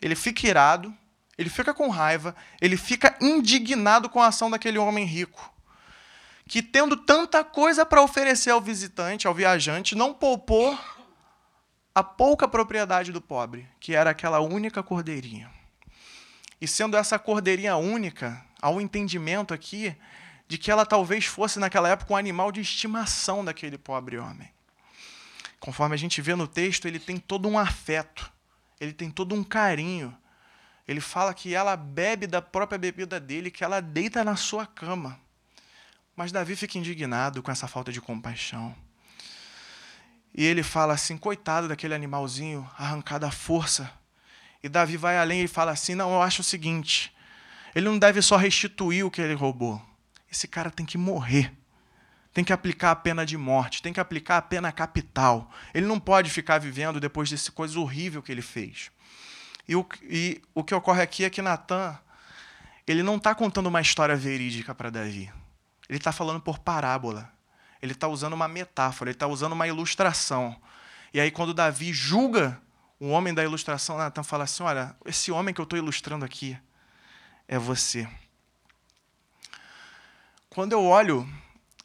ele 0.00 0.14
fica 0.14 0.46
irado, 0.46 0.94
ele 1.36 1.48
fica 1.48 1.72
com 1.72 1.88
raiva, 1.88 2.34
ele 2.60 2.76
fica 2.76 3.16
indignado 3.20 4.08
com 4.08 4.20
a 4.20 4.26
ação 4.26 4.50
daquele 4.50 4.78
homem 4.78 5.04
rico, 5.04 5.52
que 6.46 6.62
tendo 6.62 6.96
tanta 6.96 7.44
coisa 7.44 7.86
para 7.86 8.02
oferecer 8.02 8.50
ao 8.50 8.60
visitante, 8.60 9.26
ao 9.26 9.34
viajante, 9.34 9.94
não 9.94 10.12
poupou 10.12 10.78
a 11.94 12.02
pouca 12.02 12.48
propriedade 12.48 13.12
do 13.12 13.20
pobre, 13.20 13.68
que 13.78 13.94
era 13.94 14.10
aquela 14.10 14.40
única 14.40 14.82
cordeirinha. 14.82 15.50
E 16.60 16.66
sendo 16.66 16.96
essa 16.96 17.18
cordeirinha 17.18 17.76
única, 17.76 18.44
há 18.60 18.70
um 18.70 18.80
entendimento 18.80 19.54
aqui 19.54 19.96
de 20.48 20.58
que 20.58 20.70
ela 20.70 20.86
talvez 20.86 21.26
fosse 21.26 21.58
naquela 21.58 21.88
época 21.88 22.14
um 22.14 22.16
animal 22.16 22.50
de 22.50 22.60
estimação 22.60 23.44
daquele 23.44 23.76
pobre 23.76 24.18
homem. 24.18 24.50
Conforme 25.60 25.94
a 25.94 25.98
gente 25.98 26.22
vê 26.22 26.34
no 26.34 26.48
texto, 26.48 26.86
ele 26.86 26.98
tem 26.98 27.18
todo 27.18 27.48
um 27.48 27.58
afeto, 27.58 28.32
ele 28.80 28.92
tem 28.92 29.10
todo 29.10 29.34
um 29.34 29.42
carinho. 29.42 30.16
Ele 30.86 31.00
fala 31.00 31.34
que 31.34 31.54
ela 31.54 31.76
bebe 31.76 32.26
da 32.26 32.40
própria 32.40 32.78
bebida 32.78 33.20
dele, 33.20 33.50
que 33.50 33.62
ela 33.62 33.80
deita 33.80 34.24
na 34.24 34.36
sua 34.36 34.66
cama. 34.66 35.20
Mas 36.16 36.32
Davi 36.32 36.56
fica 36.56 36.78
indignado 36.78 37.42
com 37.42 37.50
essa 37.50 37.68
falta 37.68 37.92
de 37.92 38.00
compaixão. 38.00 38.74
E 40.34 40.44
ele 40.44 40.62
fala 40.62 40.94
assim: 40.94 41.16
coitado 41.16 41.68
daquele 41.68 41.94
animalzinho 41.94 42.68
arrancado 42.78 43.26
à 43.26 43.30
força. 43.30 43.90
E 44.62 44.68
Davi 44.68 44.96
vai 44.96 45.18
além 45.18 45.42
e 45.42 45.48
fala 45.48 45.72
assim: 45.72 45.94
não, 45.94 46.12
eu 46.12 46.22
acho 46.22 46.40
o 46.40 46.44
seguinte: 46.44 47.14
ele 47.74 47.86
não 47.86 47.98
deve 47.98 48.22
só 48.22 48.36
restituir 48.36 49.04
o 49.04 49.10
que 49.10 49.20
ele 49.20 49.34
roubou. 49.34 49.80
Esse 50.30 50.48
cara 50.48 50.70
tem 50.70 50.86
que 50.86 50.98
morrer 50.98 51.52
tem 52.38 52.44
que 52.44 52.52
aplicar 52.52 52.92
a 52.92 52.94
pena 52.94 53.26
de 53.26 53.36
morte, 53.36 53.82
tem 53.82 53.92
que 53.92 53.98
aplicar 53.98 54.36
a 54.36 54.42
pena 54.42 54.70
capital. 54.70 55.50
Ele 55.74 55.86
não 55.86 55.98
pode 55.98 56.30
ficar 56.30 56.58
vivendo 56.58 57.00
depois 57.00 57.28
desse 57.28 57.50
coisa 57.50 57.80
horrível 57.80 58.22
que 58.22 58.30
ele 58.30 58.42
fez. 58.42 58.92
E 59.66 59.74
o, 59.74 59.84
e 60.04 60.40
o 60.54 60.62
que 60.62 60.72
ocorre 60.72 61.02
aqui 61.02 61.24
é 61.24 61.30
que 61.30 61.42
Natan, 61.42 61.98
ele 62.86 63.02
não 63.02 63.16
está 63.16 63.34
contando 63.34 63.66
uma 63.66 63.80
história 63.80 64.14
verídica 64.14 64.72
para 64.72 64.88
Davi. 64.88 65.28
Ele 65.88 65.98
está 65.98 66.12
falando 66.12 66.40
por 66.40 66.60
parábola. 66.60 67.28
Ele 67.82 67.90
está 67.90 68.06
usando 68.06 68.34
uma 68.34 68.46
metáfora, 68.46 69.10
ele 69.10 69.16
está 69.16 69.26
usando 69.26 69.54
uma 69.54 69.66
ilustração. 69.66 70.56
E 71.12 71.18
aí, 71.18 71.32
quando 71.32 71.52
Davi 71.52 71.92
julga 71.92 72.62
o 73.00 73.08
homem 73.08 73.34
da 73.34 73.42
ilustração, 73.42 73.98
Natan 73.98 74.22
fala 74.22 74.44
assim: 74.44 74.62
Olha, 74.62 74.94
esse 75.04 75.32
homem 75.32 75.52
que 75.52 75.60
eu 75.60 75.64
estou 75.64 75.76
ilustrando 75.76 76.24
aqui 76.24 76.56
é 77.48 77.58
você. 77.58 78.08
Quando 80.48 80.70
eu 80.70 80.84
olho 80.84 81.28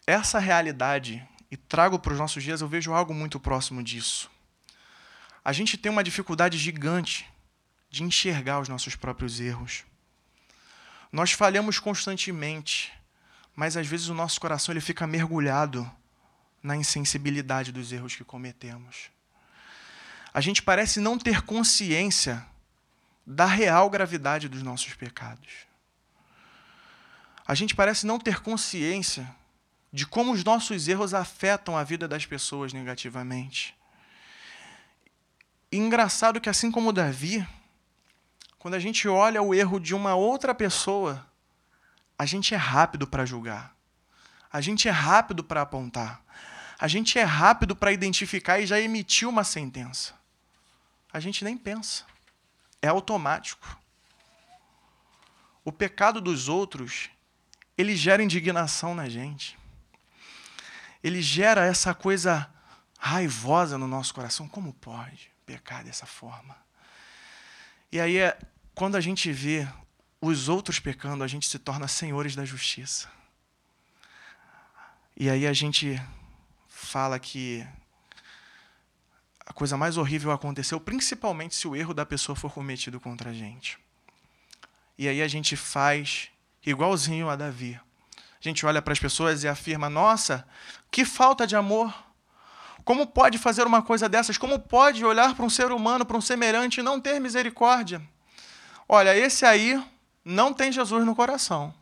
essa 0.06 0.40
realidade 0.40 1.26
e 1.50 1.58
trago 1.58 2.00
para 2.00 2.14
os 2.14 2.20
nossos 2.20 2.44
dias, 2.44 2.62
eu 2.62 2.68
vejo 2.68 2.94
algo 2.94 3.14
muito 3.14 3.40
próximo 3.40 3.84
disso. 3.84 4.30
A 5.46 5.54
gente 5.54 5.78
tem 5.78 5.92
uma 5.92 6.04
dificuldade 6.04 6.58
gigante 6.58 7.30
de 7.90 8.04
enxergar 8.04 8.60
os 8.60 8.70
nossos 8.70 8.96
próprios 8.96 9.40
erros. 9.40 9.84
Nós 11.12 11.32
falhamos 11.32 11.80
constantemente, 11.80 12.92
mas 13.56 13.78
às 13.78 13.86
vezes 13.86 14.08
o 14.08 14.16
nosso 14.16 14.42
coração 14.42 14.74
ele 14.74 14.82
fica 14.82 15.06
mergulhado 15.06 15.90
na 16.62 16.76
insensibilidade 16.76 17.72
dos 17.72 17.92
erros 17.92 18.16
que 18.16 18.24
cometemos. 18.24 19.12
A 20.34 20.42
gente 20.42 20.64
parece 20.64 21.00
não 21.00 21.20
ter 21.20 21.44
consciência 21.44 22.44
da 23.28 23.46
real 23.46 23.90
gravidade 23.90 24.50
dos 24.50 24.64
nossos 24.64 24.96
pecados. 24.96 25.68
A 27.46 27.54
gente 27.54 27.76
parece 27.76 28.06
não 28.08 28.18
ter 28.18 28.42
consciência 28.42 29.30
de 29.94 30.08
como 30.08 30.32
os 30.32 30.44
nossos 30.44 30.88
erros 30.88 31.14
afetam 31.14 31.78
a 31.78 31.84
vida 31.84 32.08
das 32.08 32.26
pessoas 32.26 32.74
negativamente. 32.74 33.78
E 35.72 35.78
engraçado 35.78 36.42
que, 36.42 36.50
assim 36.50 36.72
como 36.72 36.92
Davi, 36.92 37.48
quando 38.58 38.74
a 38.74 38.80
gente 38.80 39.08
olha 39.08 39.40
o 39.44 39.54
erro 39.54 39.80
de 39.80 39.94
uma 39.94 40.16
outra 40.16 40.56
pessoa, 40.56 41.24
a 42.18 42.26
gente 42.26 42.56
é 42.56 42.58
rápido 42.58 43.06
para 43.06 43.24
julgar, 43.24 43.76
a 44.52 44.60
gente 44.62 44.88
é 44.88 44.92
rápido 44.92 45.44
para 45.44 45.62
apontar, 45.62 46.24
a 46.80 46.88
gente 46.88 47.20
é 47.20 47.24
rápido 47.24 47.76
para 47.76 47.92
identificar 47.92 48.60
e 48.60 48.66
já 48.66 48.80
emitir 48.80 49.30
uma 49.30 49.44
sentença. 49.44 50.16
A 51.12 51.20
gente 51.20 51.44
nem 51.44 51.56
pensa, 51.56 52.04
é 52.82 52.88
automático. 52.88 53.80
O 55.64 55.72
pecado 55.72 56.20
dos 56.20 56.50
outros, 56.50 57.12
ele 57.78 57.96
gera 57.96 58.24
indignação 58.24 58.96
na 58.96 59.08
gente 59.08 59.62
ele 61.04 61.22
gera 61.22 61.66
essa 61.66 61.94
coisa 61.94 62.50
raivosa 62.98 63.78
no 63.78 63.88
nosso 63.88 64.14
coração. 64.14 64.48
Como 64.48 64.74
pode 64.74 65.32
pecar 65.46 65.84
dessa 65.84 66.06
forma? 66.06 66.56
E 67.92 68.00
aí, 68.00 68.18
é, 68.18 68.40
quando 68.74 68.96
a 68.96 69.02
gente 69.02 69.32
vê 69.32 69.68
os 70.22 70.48
outros 70.48 70.80
pecando, 70.80 71.24
a 71.24 71.28
gente 71.28 71.48
se 71.48 71.60
torna 71.60 71.88
senhores 71.88 72.36
da 72.36 72.46
justiça. 72.46 73.10
E 75.16 75.30
aí 75.30 75.46
a 75.46 75.54
gente 75.54 76.02
fala 76.68 77.20
que 77.20 77.68
a 79.46 79.54
coisa 79.54 79.78
mais 79.78 79.98
horrível 79.98 80.32
aconteceu, 80.32 80.80
principalmente 80.80 81.56
se 81.56 81.68
o 81.68 81.76
erro 81.76 81.94
da 81.94 82.06
pessoa 82.06 82.36
for 82.36 82.52
cometido 82.52 83.00
contra 83.00 83.30
a 83.30 83.34
gente. 83.34 83.78
E 84.98 85.08
aí 85.08 85.22
a 85.22 85.28
gente 85.28 85.56
faz 85.56 86.30
igualzinho 86.66 87.30
a 87.30 87.36
Davi. 87.36 87.80
A 88.44 88.48
gente 88.50 88.66
olha 88.66 88.82
para 88.82 88.92
as 88.92 89.00
pessoas 89.00 89.44
e 89.44 89.48
afirma: 89.48 89.90
nossa, 89.90 90.46
que 90.92 91.06
falta 91.06 91.48
de 91.48 91.56
amor. 91.56 91.94
Como 92.84 93.08
pode 93.08 93.38
fazer 93.38 93.66
uma 93.66 93.82
coisa 93.82 94.10
dessas? 94.10 94.38
Como 94.38 94.60
pode 94.60 95.06
olhar 95.06 95.34
para 95.34 95.46
um 95.46 95.50
ser 95.50 95.72
humano, 95.72 96.06
para 96.06 96.18
um 96.18 96.22
semelhante 96.22 96.82
e 96.82 96.84
não 96.84 97.00
ter 97.00 97.20
misericórdia? 97.20 98.02
Olha, 98.90 99.16
esse 99.16 99.46
aí 99.46 99.82
não 100.26 100.54
tem 100.54 100.70
Jesus 100.72 101.06
no 101.06 101.16
coração. 101.16 101.74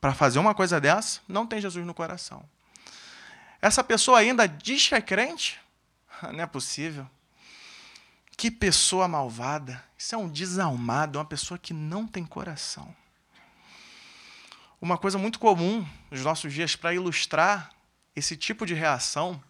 Para 0.00 0.12
fazer 0.12 0.40
uma 0.40 0.52
coisa 0.52 0.80
dessa, 0.80 1.20
não 1.28 1.46
tem 1.46 1.60
Jesus 1.60 1.86
no 1.86 1.94
coração. 1.94 2.44
Essa 3.62 3.84
pessoa 3.84 4.18
ainda 4.18 4.46
diz 4.46 4.88
que 4.88 4.94
é 4.94 5.00
crente? 5.00 5.58
Não 6.34 6.40
é 6.40 6.46
possível. 6.46 7.08
Que 8.36 8.50
pessoa 8.50 9.08
malvada. 9.08 9.82
Isso 9.96 10.14
é 10.14 10.18
um 10.18 10.28
desalmado, 10.28 11.18
uma 11.18 11.24
pessoa 11.24 11.56
que 11.56 11.72
não 11.72 12.06
tem 12.06 12.26
coração. 12.26 12.94
Uma 14.84 14.98
coisa 14.98 15.16
muito 15.16 15.38
comum 15.38 15.82
nos 16.10 16.20
nossos 16.20 16.52
dias 16.52 16.76
para 16.76 16.92
ilustrar 16.92 17.70
esse 18.14 18.36
tipo 18.36 18.66
de 18.66 18.74
reação 18.74 19.42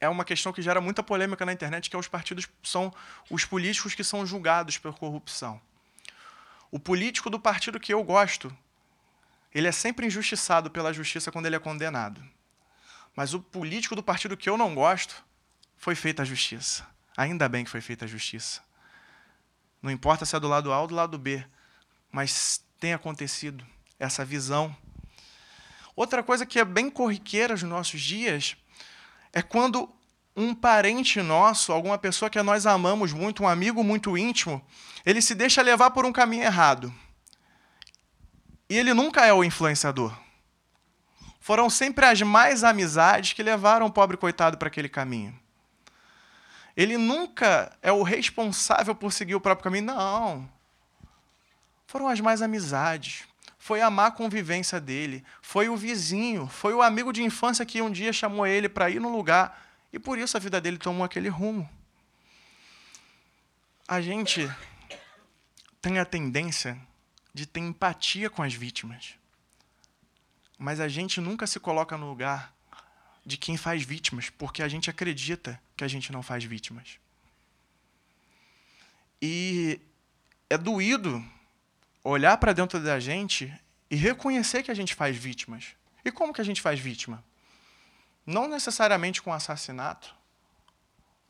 é 0.00 0.08
uma 0.08 0.24
questão 0.24 0.52
que 0.52 0.60
gera 0.60 0.80
muita 0.80 1.04
polêmica 1.04 1.46
na 1.46 1.52
internet, 1.52 1.88
que 1.88 1.94
é 1.94 1.98
os 2.00 2.08
partidos 2.08 2.48
são 2.60 2.92
os 3.30 3.44
políticos 3.44 3.94
que 3.94 4.02
são 4.02 4.26
julgados 4.26 4.76
por 4.76 4.92
corrupção. 4.98 5.60
O 6.68 6.80
político 6.80 7.30
do 7.30 7.38
partido 7.38 7.78
que 7.78 7.94
eu 7.94 8.02
gosto, 8.02 8.52
ele 9.54 9.68
é 9.68 9.72
sempre 9.72 10.08
injustiçado 10.08 10.68
pela 10.68 10.92
justiça 10.92 11.30
quando 11.30 11.46
ele 11.46 11.54
é 11.54 11.60
condenado. 11.60 12.20
Mas 13.14 13.34
o 13.34 13.40
político 13.40 13.94
do 13.94 14.02
partido 14.02 14.36
que 14.36 14.50
eu 14.50 14.58
não 14.58 14.74
gosto, 14.74 15.24
foi 15.76 15.94
feita 15.94 16.22
a 16.22 16.24
justiça. 16.24 16.84
Ainda 17.16 17.48
bem 17.48 17.62
que 17.62 17.70
foi 17.70 17.80
feita 17.80 18.04
a 18.04 18.08
justiça. 18.08 18.62
Não 19.80 19.92
importa 19.92 20.26
se 20.26 20.34
é 20.34 20.40
do 20.40 20.48
lado 20.48 20.72
A 20.72 20.80
ou 20.80 20.88
do 20.88 20.94
lado 20.96 21.16
B, 21.16 21.46
mas 22.10 22.64
tem 22.80 22.92
acontecido 22.92 23.64
essa 23.98 24.24
visão. 24.24 24.74
Outra 25.96 26.22
coisa 26.22 26.44
que 26.44 26.58
é 26.58 26.64
bem 26.64 26.90
corriqueira 26.90 27.54
nos 27.54 27.62
nossos 27.62 28.00
dias 28.00 28.56
é 29.32 29.42
quando 29.42 29.88
um 30.36 30.54
parente 30.54 31.22
nosso, 31.22 31.72
alguma 31.72 31.96
pessoa 31.96 32.28
que 32.28 32.42
nós 32.42 32.66
amamos 32.66 33.12
muito, 33.12 33.44
um 33.44 33.48
amigo 33.48 33.84
muito 33.84 34.18
íntimo, 34.18 34.64
ele 35.06 35.22
se 35.22 35.34
deixa 35.34 35.62
levar 35.62 35.90
por 35.92 36.04
um 36.04 36.12
caminho 36.12 36.42
errado. 36.42 36.92
E 38.68 38.76
ele 38.76 38.92
nunca 38.92 39.24
é 39.24 39.32
o 39.32 39.44
influenciador. 39.44 40.12
Foram 41.38 41.68
sempre 41.68 42.06
as 42.06 42.20
mais 42.22 42.64
amizades 42.64 43.34
que 43.34 43.42
levaram 43.42 43.86
o 43.86 43.92
pobre 43.92 44.16
coitado 44.16 44.56
para 44.56 44.68
aquele 44.68 44.88
caminho. 44.88 45.38
Ele 46.76 46.96
nunca 46.96 47.76
é 47.80 47.92
o 47.92 48.02
responsável 48.02 48.94
por 48.94 49.12
seguir 49.12 49.34
o 49.34 49.40
próprio 49.40 49.64
caminho, 49.64 49.84
não. 49.84 50.50
Foram 51.86 52.08
as 52.08 52.18
mais 52.18 52.42
amizades 52.42 53.28
foi 53.64 53.80
a 53.80 53.88
má 53.88 54.10
convivência 54.10 54.78
dele, 54.78 55.24
foi 55.40 55.70
o 55.70 55.76
vizinho, 55.76 56.46
foi 56.46 56.74
o 56.74 56.82
amigo 56.82 57.10
de 57.14 57.22
infância 57.22 57.64
que 57.64 57.80
um 57.80 57.90
dia 57.90 58.12
chamou 58.12 58.46
ele 58.46 58.68
para 58.68 58.90
ir 58.90 59.00
no 59.00 59.10
lugar 59.10 59.58
e 59.90 59.98
por 59.98 60.18
isso 60.18 60.36
a 60.36 60.40
vida 60.40 60.60
dele 60.60 60.76
tomou 60.76 61.02
aquele 61.02 61.30
rumo. 61.30 61.66
A 63.88 64.02
gente 64.02 64.46
tem 65.80 65.98
a 65.98 66.04
tendência 66.04 66.78
de 67.32 67.46
ter 67.46 67.60
empatia 67.60 68.28
com 68.28 68.42
as 68.42 68.52
vítimas, 68.52 69.14
mas 70.58 70.78
a 70.78 70.86
gente 70.86 71.18
nunca 71.18 71.46
se 71.46 71.58
coloca 71.58 71.96
no 71.96 72.06
lugar 72.06 72.54
de 73.24 73.38
quem 73.38 73.56
faz 73.56 73.82
vítimas, 73.82 74.28
porque 74.28 74.62
a 74.62 74.68
gente 74.68 74.90
acredita 74.90 75.58
que 75.74 75.84
a 75.84 75.88
gente 75.88 76.12
não 76.12 76.22
faz 76.22 76.44
vítimas. 76.44 76.98
E 79.22 79.80
é 80.50 80.58
doído 80.58 81.24
olhar 82.04 82.36
para 82.36 82.52
dentro 82.52 82.78
da 82.78 83.00
gente 83.00 83.52
e 83.90 83.96
reconhecer 83.96 84.62
que 84.62 84.70
a 84.70 84.74
gente 84.74 84.94
faz 84.94 85.16
vítimas. 85.16 85.74
E 86.04 86.12
como 86.12 86.34
que 86.34 86.40
a 86.40 86.44
gente 86.44 86.60
faz 86.60 86.78
vítima? 86.78 87.24
Não 88.26 88.46
necessariamente 88.46 89.22
com 89.22 89.32
assassinato, 89.32 90.14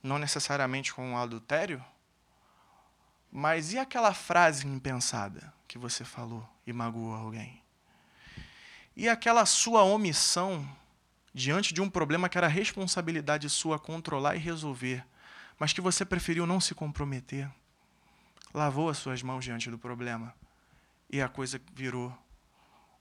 não 0.03 0.19
necessariamente 0.19 0.93
com 0.93 1.17
adultério, 1.17 1.83
Mas 3.37 3.73
e 3.73 3.79
aquela 3.79 4.15
frase 4.15 4.65
impensada 4.65 5.53
que 5.67 5.77
você 5.77 6.05
falou 6.05 6.49
e 6.65 6.73
magoou 6.73 7.13
alguém? 7.13 7.61
E 8.95 9.09
aquela 9.09 9.45
sua 9.45 9.83
omissão 9.83 10.65
diante 11.35 11.75
de 11.75 11.83
um 11.83 11.91
problema 11.91 12.29
que 12.29 12.39
era 12.39 12.47
responsabilidade 12.47 13.51
sua 13.51 13.77
controlar 13.77 14.37
e 14.37 14.39
resolver, 14.39 15.05
mas 15.59 15.73
que 15.73 15.81
você 15.81 16.05
preferiu 16.05 16.47
não 16.47 16.61
se 16.61 16.77
comprometer? 16.77 17.51
Lavou 18.53 18.89
as 18.89 18.99
suas 18.99 19.21
mãos 19.21 19.45
diante 19.45 19.69
do 19.69 19.81
problema 19.81 20.33
e 21.15 21.23
a 21.23 21.29
coisa 21.29 21.61
virou 21.73 22.13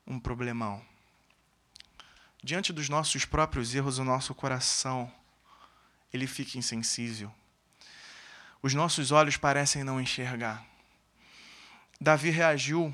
um 0.06 0.20
problemão. 0.20 0.86
Diante 2.44 2.72
dos 2.72 2.88
nossos 2.88 3.26
próprios 3.26 3.74
erros, 3.74 3.98
o 3.98 4.04
nosso 4.04 4.36
coração 4.36 5.12
ele 6.14 6.28
fica 6.28 6.60
insensível. 6.60 7.34
Os 8.62 8.76
nossos 8.76 9.12
olhos 9.12 9.36
parecem 9.36 9.84
não 9.84 10.00
enxergar. 10.00 10.64
Davi 12.00 12.30
reagiu 12.30 12.94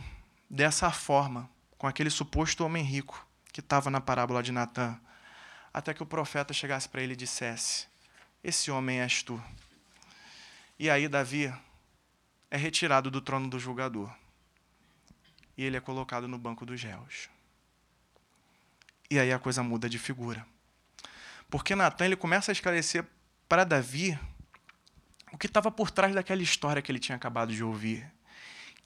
dessa 0.49 0.89
forma 0.89 1.49
com 1.77 1.85
aquele 1.85 2.09
suposto 2.09 2.63
homem 2.63 2.85
rico 2.85 3.27
que 3.51 3.59
estava 3.59 3.89
na 3.89 3.99
parábola 3.99 4.41
de 4.41 4.53
Natã, 4.53 4.97
até 5.73 5.93
que 5.93 6.01
o 6.01 6.05
profeta 6.05 6.53
chegasse 6.53 6.87
para 6.87 7.01
ele 7.01 7.11
e 7.11 7.17
dissesse: 7.17 7.87
Esse 8.41 8.71
homem 8.71 9.01
és 9.01 9.21
tu. 9.21 9.43
E 10.79 10.89
aí 10.89 11.09
Davi 11.09 11.53
é 12.49 12.55
retirado 12.55 13.11
do 13.11 13.19
trono 13.19 13.49
do 13.49 13.59
julgador 13.59 14.09
e 15.59 15.63
ele 15.65 15.75
é 15.75 15.81
colocado 15.81 16.25
no 16.25 16.37
banco 16.37 16.65
dos 16.65 16.81
réus. 16.81 17.29
E 19.11 19.19
aí 19.19 19.33
a 19.33 19.37
coisa 19.37 19.61
muda 19.61 19.89
de 19.89 19.99
figura. 19.99 20.47
Porque 21.49 21.75
Natan 21.75 22.05
ele 22.05 22.15
começa 22.15 22.49
a 22.49 22.53
esclarecer 22.53 23.03
para 23.45 23.65
Davi 23.65 24.17
o 25.33 25.37
que 25.37 25.47
estava 25.47 25.69
por 25.69 25.91
trás 25.91 26.15
daquela 26.15 26.41
história 26.41 26.81
que 26.81 26.89
ele 26.89 26.97
tinha 26.97 27.17
acabado 27.17 27.51
de 27.51 27.61
ouvir. 27.61 28.09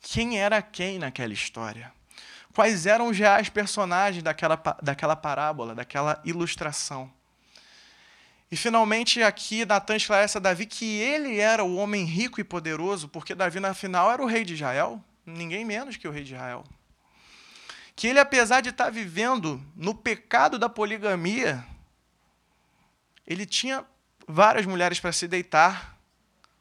Quem 0.01 0.39
era 0.39 0.63
quem 0.63 0.97
naquela 0.97 1.31
história? 1.31 1.93
Quais 2.55 2.87
eram 2.87 3.09
os 3.09 3.19
reais 3.19 3.49
personagens 3.49 4.23
daquela, 4.23 4.59
daquela 4.81 5.15
parábola, 5.15 5.75
daquela 5.75 6.19
ilustração? 6.25 7.13
E 8.49 8.57
finalmente 8.57 9.21
aqui 9.21 9.63
Natan 9.63 9.95
esclarece 9.95 10.39
a 10.39 10.41
Davi 10.41 10.65
que 10.65 10.85
ele 10.85 11.39
era 11.39 11.63
o 11.63 11.75
homem 11.75 12.03
rico 12.03 12.41
e 12.41 12.43
poderoso, 12.43 13.07
porque 13.07 13.35
Davi, 13.35 13.59
na 13.59 13.75
final, 13.75 14.11
era 14.11 14.23
o 14.23 14.25
rei 14.25 14.43
de 14.43 14.55
Israel 14.55 14.99
ninguém 15.25 15.65
menos 15.65 15.97
que 15.97 16.07
o 16.07 16.11
rei 16.11 16.23
de 16.23 16.33
Israel. 16.33 16.63
Que 17.95 18.07
ele, 18.07 18.19
apesar 18.19 18.61
de 18.61 18.69
estar 18.69 18.89
vivendo 18.89 19.63
no 19.75 19.93
pecado 19.93 20.57
da 20.57 20.67
poligamia, 20.67 21.63
ele 23.25 23.45
tinha 23.45 23.85
várias 24.27 24.65
mulheres 24.65 24.99
para 24.99 25.11
se 25.11 25.27
deitar, 25.27 25.97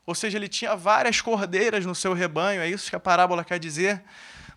ou 0.04 0.14
seja, 0.14 0.37
ele 0.37 0.49
tinha 0.49 0.75
várias 0.75 1.21
cordeiras 1.21 1.87
no 1.87 1.95
seu 1.95 2.12
rebanho, 2.12 2.61
é 2.61 2.69
isso 2.69 2.90
que 2.90 2.97
a 2.97 3.00
parábola 3.00 3.45
quer 3.45 3.59
dizer. 3.59 4.02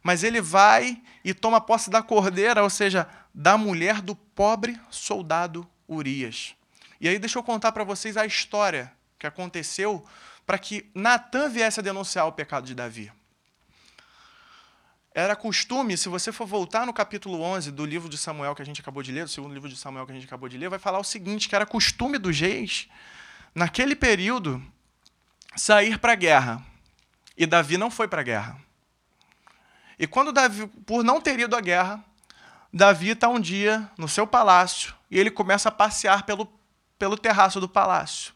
Mas 0.01 0.23
ele 0.23 0.41
vai 0.41 1.01
e 1.23 1.33
toma 1.33 1.61
posse 1.61 1.89
da 1.89 2.01
cordeira, 2.01 2.63
ou 2.63 2.69
seja, 2.69 3.07
da 3.33 3.57
mulher 3.57 4.01
do 4.01 4.15
pobre 4.15 4.79
soldado 4.89 5.67
Urias. 5.87 6.55
E 6.99 7.07
aí 7.07 7.19
deixa 7.19 7.37
eu 7.37 7.43
contar 7.43 7.71
para 7.71 7.83
vocês 7.83 8.17
a 8.17 8.25
história 8.25 8.91
que 9.17 9.27
aconteceu 9.27 10.05
para 10.45 10.57
que 10.57 10.89
Natan 10.93 11.49
viesse 11.49 11.79
a 11.79 11.83
denunciar 11.83 12.27
o 12.27 12.31
pecado 12.31 12.65
de 12.65 12.75
Davi. 12.75 13.11
Era 15.17 15.33
costume, 15.33 15.95
se 15.95 16.09
você 16.09 16.29
for 16.29 16.45
voltar 16.45 16.85
no 16.85 16.91
capítulo 16.91 17.41
11 17.41 17.71
do 17.71 17.85
livro 17.85 18.09
de 18.09 18.17
Samuel 18.17 18.53
que 18.53 18.61
a 18.61 18.65
gente 18.65 18.81
acabou 18.81 19.01
de 19.01 19.13
ler, 19.13 19.23
do 19.23 19.29
segundo 19.29 19.53
livro 19.53 19.69
de 19.69 19.77
Samuel 19.77 20.05
que 20.05 20.11
a 20.11 20.15
gente 20.15 20.25
acabou 20.25 20.49
de 20.49 20.57
ler, 20.57 20.67
vai 20.67 20.77
falar 20.77 20.99
o 20.99 21.05
seguinte, 21.05 21.47
que 21.47 21.55
era 21.55 21.65
costume 21.65 22.17
dos 22.17 22.37
reis, 22.37 22.89
naquele 23.55 23.95
período, 23.95 24.61
sair 25.55 25.99
para 25.99 26.11
a 26.11 26.15
guerra. 26.15 26.61
E 27.37 27.45
Davi 27.45 27.77
não 27.77 27.89
foi 27.89 28.09
para 28.09 28.19
a 28.19 28.23
guerra. 28.25 28.59
E 29.97 30.05
quando 30.05 30.33
Davi, 30.33 30.67
por 30.85 31.01
não 31.01 31.21
ter 31.21 31.39
ido 31.39 31.55
à 31.55 31.61
guerra, 31.61 32.03
Davi 32.73 33.11
está 33.11 33.29
um 33.29 33.39
dia 33.39 33.89
no 33.97 34.09
seu 34.09 34.27
palácio 34.27 34.93
e 35.09 35.17
ele 35.17 35.31
começa 35.31 35.69
a 35.69 35.71
passear 35.71 36.23
pelo, 36.23 36.45
pelo 36.99 37.17
terraço 37.17 37.61
do 37.61 37.69
palácio. 37.69 38.33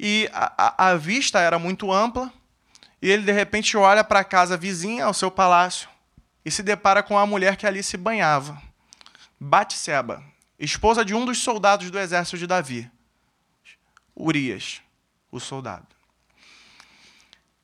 E 0.00 0.26
a, 0.32 0.54
a, 0.56 0.88
a 0.88 0.96
vista 0.96 1.38
era 1.38 1.58
muito 1.58 1.92
ampla, 1.92 2.32
e 3.00 3.10
ele 3.10 3.22
de 3.22 3.32
repente 3.32 3.76
olha 3.76 4.02
para 4.02 4.20
a 4.20 4.24
casa 4.24 4.56
vizinha 4.56 5.04
ao 5.04 5.14
seu 5.14 5.30
palácio 5.30 5.88
e 6.44 6.50
se 6.50 6.62
depara 6.62 7.02
com 7.02 7.18
a 7.18 7.26
mulher 7.26 7.56
que 7.56 7.66
ali 7.66 7.82
se 7.82 7.96
banhava. 7.96 8.60
Batseba, 9.38 10.22
esposa 10.58 11.04
de 11.04 11.14
um 11.14 11.24
dos 11.24 11.38
soldados 11.38 11.90
do 11.90 11.98
exército 11.98 12.38
de 12.38 12.46
Davi, 12.46 12.90
Urias, 14.16 14.82
o 15.30 15.38
soldado. 15.38 15.86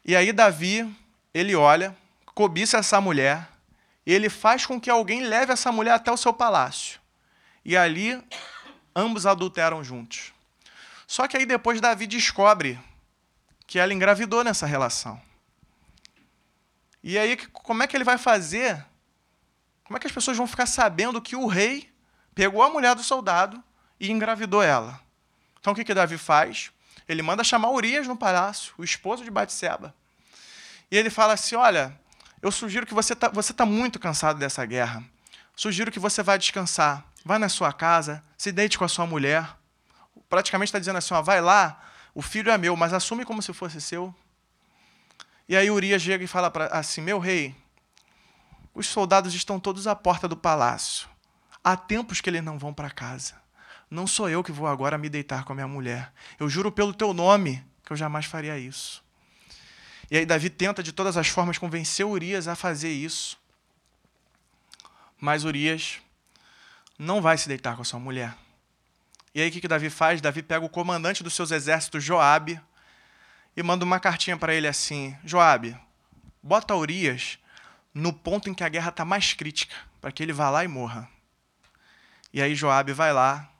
E 0.04 0.14
aí 0.14 0.32
Davi, 0.32 0.94
ele 1.32 1.56
olha, 1.56 1.96
cobiça 2.26 2.78
essa 2.78 3.00
mulher, 3.00 3.48
e 4.06 4.12
ele 4.12 4.28
faz 4.28 4.66
com 4.66 4.80
que 4.80 4.90
alguém 4.90 5.22
leve 5.22 5.52
essa 5.52 5.72
mulher 5.72 5.94
até 5.94 6.12
o 6.12 6.16
seu 6.16 6.32
palácio. 6.32 7.00
E 7.64 7.76
ali 7.76 8.22
ambos 8.94 9.24
adulteram 9.24 9.82
juntos. 9.82 10.32
Só 11.06 11.26
que 11.26 11.36
aí 11.36 11.46
depois 11.46 11.80
Davi 11.80 12.06
descobre 12.06 12.78
que 13.66 13.78
ela 13.78 13.92
engravidou 13.92 14.44
nessa 14.44 14.66
relação. 14.66 15.20
E 17.02 17.18
aí, 17.18 17.36
como 17.52 17.82
é 17.82 17.86
que 17.86 17.96
ele 17.96 18.04
vai 18.04 18.16
fazer? 18.16 18.84
Como 19.84 19.96
é 19.96 20.00
que 20.00 20.06
as 20.06 20.12
pessoas 20.12 20.36
vão 20.36 20.46
ficar 20.46 20.66
sabendo 20.66 21.20
que 21.20 21.36
o 21.36 21.46
rei 21.46 21.92
pegou 22.34 22.62
a 22.62 22.70
mulher 22.70 22.94
do 22.94 23.02
soldado 23.02 23.62
e 24.00 24.10
engravidou 24.10 24.62
ela? 24.62 25.00
Então, 25.60 25.72
o 25.72 25.76
que, 25.76 25.84
que 25.84 25.94
Davi 25.94 26.16
faz? 26.16 26.70
Ele 27.08 27.22
manda 27.22 27.44
chamar 27.44 27.70
Urias 27.70 28.06
no 28.06 28.16
palácio, 28.16 28.72
o 28.78 28.84
esposo 28.84 29.24
de 29.24 29.30
Batseba. 29.30 29.94
E 30.90 30.96
ele 30.96 31.10
fala 31.10 31.34
assim: 31.34 31.54
Olha, 31.54 31.98
eu 32.40 32.50
sugiro 32.50 32.86
que 32.86 32.94
você 32.94 33.12
está 33.12 33.28
você 33.28 33.52
tá 33.52 33.66
muito 33.66 33.98
cansado 33.98 34.38
dessa 34.38 34.64
guerra. 34.64 35.04
Sugiro 35.56 35.92
que 35.92 35.98
você 35.98 36.22
vá 36.22 36.36
descansar. 36.36 37.04
Vá 37.24 37.38
na 37.38 37.48
sua 37.48 37.72
casa, 37.72 38.22
se 38.36 38.52
deite 38.52 38.78
com 38.78 38.84
a 38.84 38.88
sua 38.88 39.06
mulher. 39.06 39.48
Praticamente 40.28 40.68
está 40.68 40.78
dizendo 40.78 40.96
assim: 40.98 41.14
ó, 41.14 41.22
vai 41.22 41.40
lá, 41.40 41.82
o 42.14 42.22
filho 42.22 42.50
é 42.50 42.56
meu, 42.56 42.76
mas 42.76 42.92
assume 42.92 43.24
como 43.24 43.42
se 43.42 43.52
fosse 43.52 43.80
seu. 43.80 44.14
E 45.48 45.56
aí 45.56 45.70
Urias 45.70 46.00
chega 46.00 46.24
e 46.24 46.28
fala 46.28 46.52
assim: 46.70 47.00
Meu 47.00 47.18
rei, 47.18 47.54
os 48.72 48.86
soldados 48.86 49.34
estão 49.34 49.58
todos 49.58 49.86
à 49.86 49.94
porta 49.94 50.28
do 50.28 50.36
palácio. 50.36 51.08
Há 51.62 51.76
tempos 51.76 52.20
que 52.20 52.30
eles 52.30 52.44
não 52.44 52.58
vão 52.58 52.72
para 52.72 52.90
casa. 52.90 53.34
Não 53.90 54.06
sou 54.06 54.28
eu 54.28 54.42
que 54.42 54.52
vou 54.52 54.66
agora 54.66 54.96
me 54.98 55.08
deitar 55.08 55.44
com 55.44 55.52
a 55.52 55.54
minha 55.54 55.68
mulher. 55.68 56.12
Eu 56.38 56.48
juro 56.48 56.70
pelo 56.70 56.94
teu 56.94 57.12
nome 57.12 57.64
que 57.84 57.92
eu 57.92 57.96
jamais 57.96 58.26
faria 58.26 58.58
isso. 58.58 59.02
E 60.10 60.16
aí 60.16 60.26
Davi 60.26 60.50
tenta 60.50 60.82
de 60.82 60.92
todas 60.92 61.16
as 61.16 61.28
formas 61.28 61.58
convencer 61.58 62.06
Urias 62.06 62.48
a 62.48 62.54
fazer 62.54 62.92
isso. 62.92 63.38
Mas 65.20 65.44
Urias 65.44 66.00
não 66.98 67.22
vai 67.22 67.38
se 67.38 67.48
deitar 67.48 67.76
com 67.76 67.82
a 67.82 67.84
sua 67.84 68.00
mulher. 68.00 68.36
E 69.34 69.42
aí 69.42 69.48
o 69.48 69.52
que, 69.52 69.60
que 69.60 69.68
Davi 69.68 69.90
faz? 69.90 70.20
Davi 70.20 70.42
pega 70.42 70.64
o 70.64 70.68
comandante 70.68 71.24
dos 71.24 71.34
seus 71.34 71.50
exércitos, 71.50 72.04
Joabe, 72.04 72.60
e 73.56 73.62
manda 73.62 73.84
uma 73.84 73.98
cartinha 73.98 74.36
para 74.36 74.54
ele 74.54 74.68
assim: 74.68 75.16
Joabe, 75.24 75.76
bota 76.42 76.74
Urias 76.74 77.38
no 77.92 78.12
ponto 78.12 78.48
em 78.48 78.54
que 78.54 78.62
a 78.62 78.68
guerra 78.68 78.90
está 78.90 79.04
mais 79.04 79.32
crítica, 79.32 79.74
para 80.00 80.12
que 80.12 80.22
ele 80.22 80.32
vá 80.32 80.50
lá 80.50 80.64
e 80.64 80.68
morra. 80.68 81.08
E 82.32 82.42
aí 82.42 82.54
Joabe 82.54 82.92
vai 82.92 83.12
lá, 83.12 83.50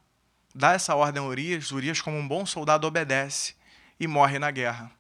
dá 0.55 0.73
essa 0.73 0.95
ordem 0.95 1.23
a 1.23 1.27
Urias, 1.27 1.71
Urias, 1.71 2.01
como 2.01 2.17
um 2.17 2.27
bom 2.27 2.45
soldado, 2.45 2.87
obedece 2.87 3.55
e 3.99 4.07
morre 4.07 4.39
na 4.39 4.51
guerra. 4.51 4.91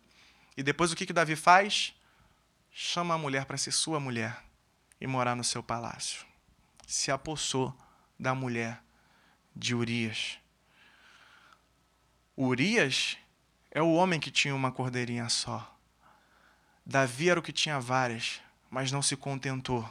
E 0.57 0.63
depois 0.63 0.93
o 0.93 0.97
que, 0.97 1.07
que 1.07 1.13
Davi 1.13 1.35
faz? 1.35 1.93
Chama 2.71 3.15
a 3.15 3.19
mulher 3.19 3.45
para 3.45 3.57
ser 3.57 3.73
sua 3.73 3.99
mulher 3.99 4.37
e 5.01 5.07
morar 5.07 5.35
no 5.35 5.45
seu 5.45 5.63
palácio. 5.63 6.25
Se 6.87 7.11
apossou 7.11 7.77
da 8.19 8.35
mulher 8.35 8.81
de 9.55 9.75
Urias. 9.75 10.39
Urias 12.37 13.17
é 13.71 13.81
o 13.81 13.93
homem 13.93 14.19
que 14.19 14.31
tinha 14.31 14.55
uma 14.55 14.73
cordeirinha 14.73 15.29
só. 15.29 15.73
Davi 16.85 17.31
era 17.31 17.39
o 17.39 17.43
que 17.43 17.53
tinha 17.53 17.79
várias, 17.79 18.41
mas 18.69 18.91
não 18.91 19.01
se 19.01 19.17
contentou. 19.17 19.89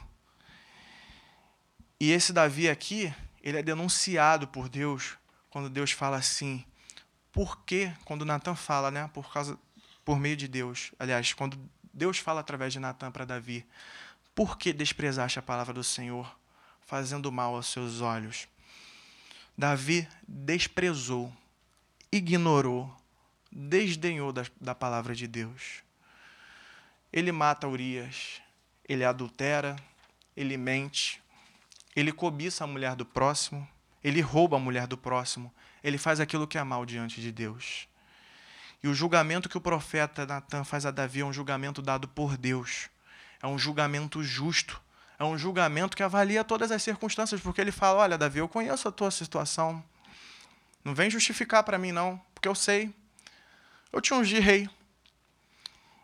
E 1.98 2.10
esse 2.12 2.34
Davi 2.34 2.68
aqui, 2.68 3.12
ele 3.42 3.58
é 3.58 3.62
denunciado 3.62 4.46
por 4.46 4.68
Deus 4.68 5.16
quando 5.48 5.70
Deus 5.70 5.92
fala 5.92 6.18
assim. 6.18 6.64
Por 7.32 7.64
que, 7.64 7.90
quando 8.04 8.26
Natan 8.26 8.54
fala, 8.54 8.90
né, 8.90 9.10
por 9.14 9.32
causa 9.32 9.58
por 10.04 10.18
meio 10.20 10.36
de 10.36 10.46
Deus, 10.46 10.92
aliás, 10.98 11.32
quando 11.32 11.58
Deus 11.94 12.18
fala 12.18 12.40
através 12.40 12.74
de 12.74 12.78
Natan 12.78 13.10
para 13.10 13.24
Davi, 13.24 13.66
por 14.34 14.58
que 14.58 14.72
desprezaste 14.72 15.38
a 15.38 15.42
palavra 15.42 15.72
do 15.72 15.82
Senhor, 15.82 16.38
fazendo 16.82 17.32
mal 17.32 17.54
aos 17.54 17.68
seus 17.68 18.02
olhos? 18.02 18.46
Davi 19.56 20.06
desprezou 20.28 21.32
ignorou, 22.16 22.94
desdenhou 23.50 24.32
da, 24.32 24.44
da 24.60 24.74
palavra 24.74 25.14
de 25.14 25.26
Deus. 25.26 25.82
Ele 27.12 27.32
mata 27.32 27.66
Urias, 27.66 28.40
ele 28.88 29.04
adultera, 29.04 29.74
ele 30.36 30.56
mente, 30.56 31.20
ele 31.94 32.12
cobiça 32.12 32.62
a 32.62 32.66
mulher 32.66 32.94
do 32.94 33.04
próximo, 33.04 33.66
ele 34.02 34.20
rouba 34.20 34.56
a 34.56 34.60
mulher 34.60 34.86
do 34.86 34.96
próximo, 34.96 35.52
ele 35.82 35.98
faz 35.98 36.20
aquilo 36.20 36.46
que 36.46 36.56
é 36.56 36.62
mal 36.62 36.86
diante 36.86 37.20
de 37.20 37.32
Deus. 37.32 37.88
E 38.82 38.86
o 38.86 38.94
julgamento 38.94 39.48
que 39.48 39.58
o 39.58 39.60
profeta 39.60 40.26
Natan 40.26 40.62
faz 40.62 40.86
a 40.86 40.90
Davi 40.90 41.20
é 41.20 41.24
um 41.24 41.32
julgamento 41.32 41.80
dado 41.82 42.06
por 42.06 42.36
Deus. 42.36 42.90
É 43.42 43.46
um 43.46 43.58
julgamento 43.58 44.22
justo. 44.22 44.80
É 45.18 45.24
um 45.24 45.38
julgamento 45.38 45.96
que 45.96 46.02
avalia 46.02 46.44
todas 46.44 46.70
as 46.70 46.82
circunstâncias, 46.82 47.40
porque 47.40 47.60
ele 47.60 47.72
fala: 47.72 48.00
Olha, 48.00 48.18
Davi, 48.18 48.40
eu 48.40 48.48
conheço 48.48 48.86
a 48.86 48.92
tua 48.92 49.10
situação. 49.10 49.82
Não 50.84 50.94
vem 50.94 51.10
justificar 51.10 51.64
para 51.64 51.78
mim, 51.78 51.92
não, 51.92 52.20
porque 52.34 52.46
eu 52.46 52.54
sei. 52.54 52.94
Eu 53.90 54.00
te 54.00 54.12
ungi 54.12 54.38
rei. 54.38 54.68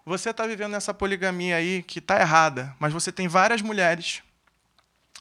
Você 0.06 0.30
está 0.30 0.46
vivendo 0.46 0.72
nessa 0.72 0.94
poligamia 0.94 1.56
aí 1.56 1.82
que 1.82 1.98
está 1.98 2.18
errada, 2.18 2.74
mas 2.80 2.92
você 2.92 3.12
tem 3.12 3.28
várias 3.28 3.60
mulheres. 3.60 4.22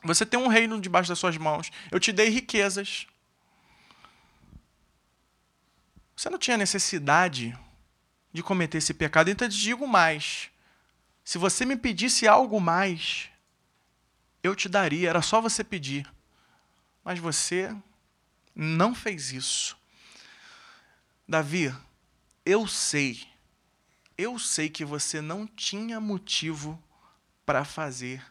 Você 0.04 0.26
tem 0.26 0.39
um 0.39 0.48
reino 0.48 0.80
debaixo 0.80 1.10
das 1.10 1.19
suas 1.19 1.36
mãos. 1.36 1.69
Eu 1.91 2.00
te 2.00 2.13
dei 2.13 2.30
riquezas. 2.30 3.06
Você 6.15 6.30
não 6.30 6.38
tinha 6.38 6.58
necessidade 6.58 7.58
de 8.32 8.41
cometer 8.41 8.78
esse 8.78 8.93
pecado. 8.93 9.30
Então 9.30 9.45
eu 9.45 9.52
te 9.52 9.58
digo 9.58 9.86
mais. 9.86 10.50
Se 11.24 11.38
você 11.38 11.65
me 11.65 11.76
pedisse 11.76 12.28
algo 12.28 12.62
mais, 12.62 13.30
eu 14.41 14.56
te 14.56 14.69
daria. 14.69 15.10
Era 15.10 15.22
só 15.22 15.41
você 15.41 15.63
pedir. 15.63 16.10
Mas 17.04 17.19
você 17.19 17.76
não 18.62 18.93
fez 18.93 19.32
isso. 19.32 19.78
Davi, 21.26 21.74
eu 22.45 22.67
sei, 22.67 23.26
eu 24.17 24.38
sei 24.38 24.69
que 24.69 24.84
você 24.84 25.22
não 25.22 25.48
tinha 25.48 25.98
motivo 26.02 26.82
para 27.45 27.63
fazer 27.63 28.22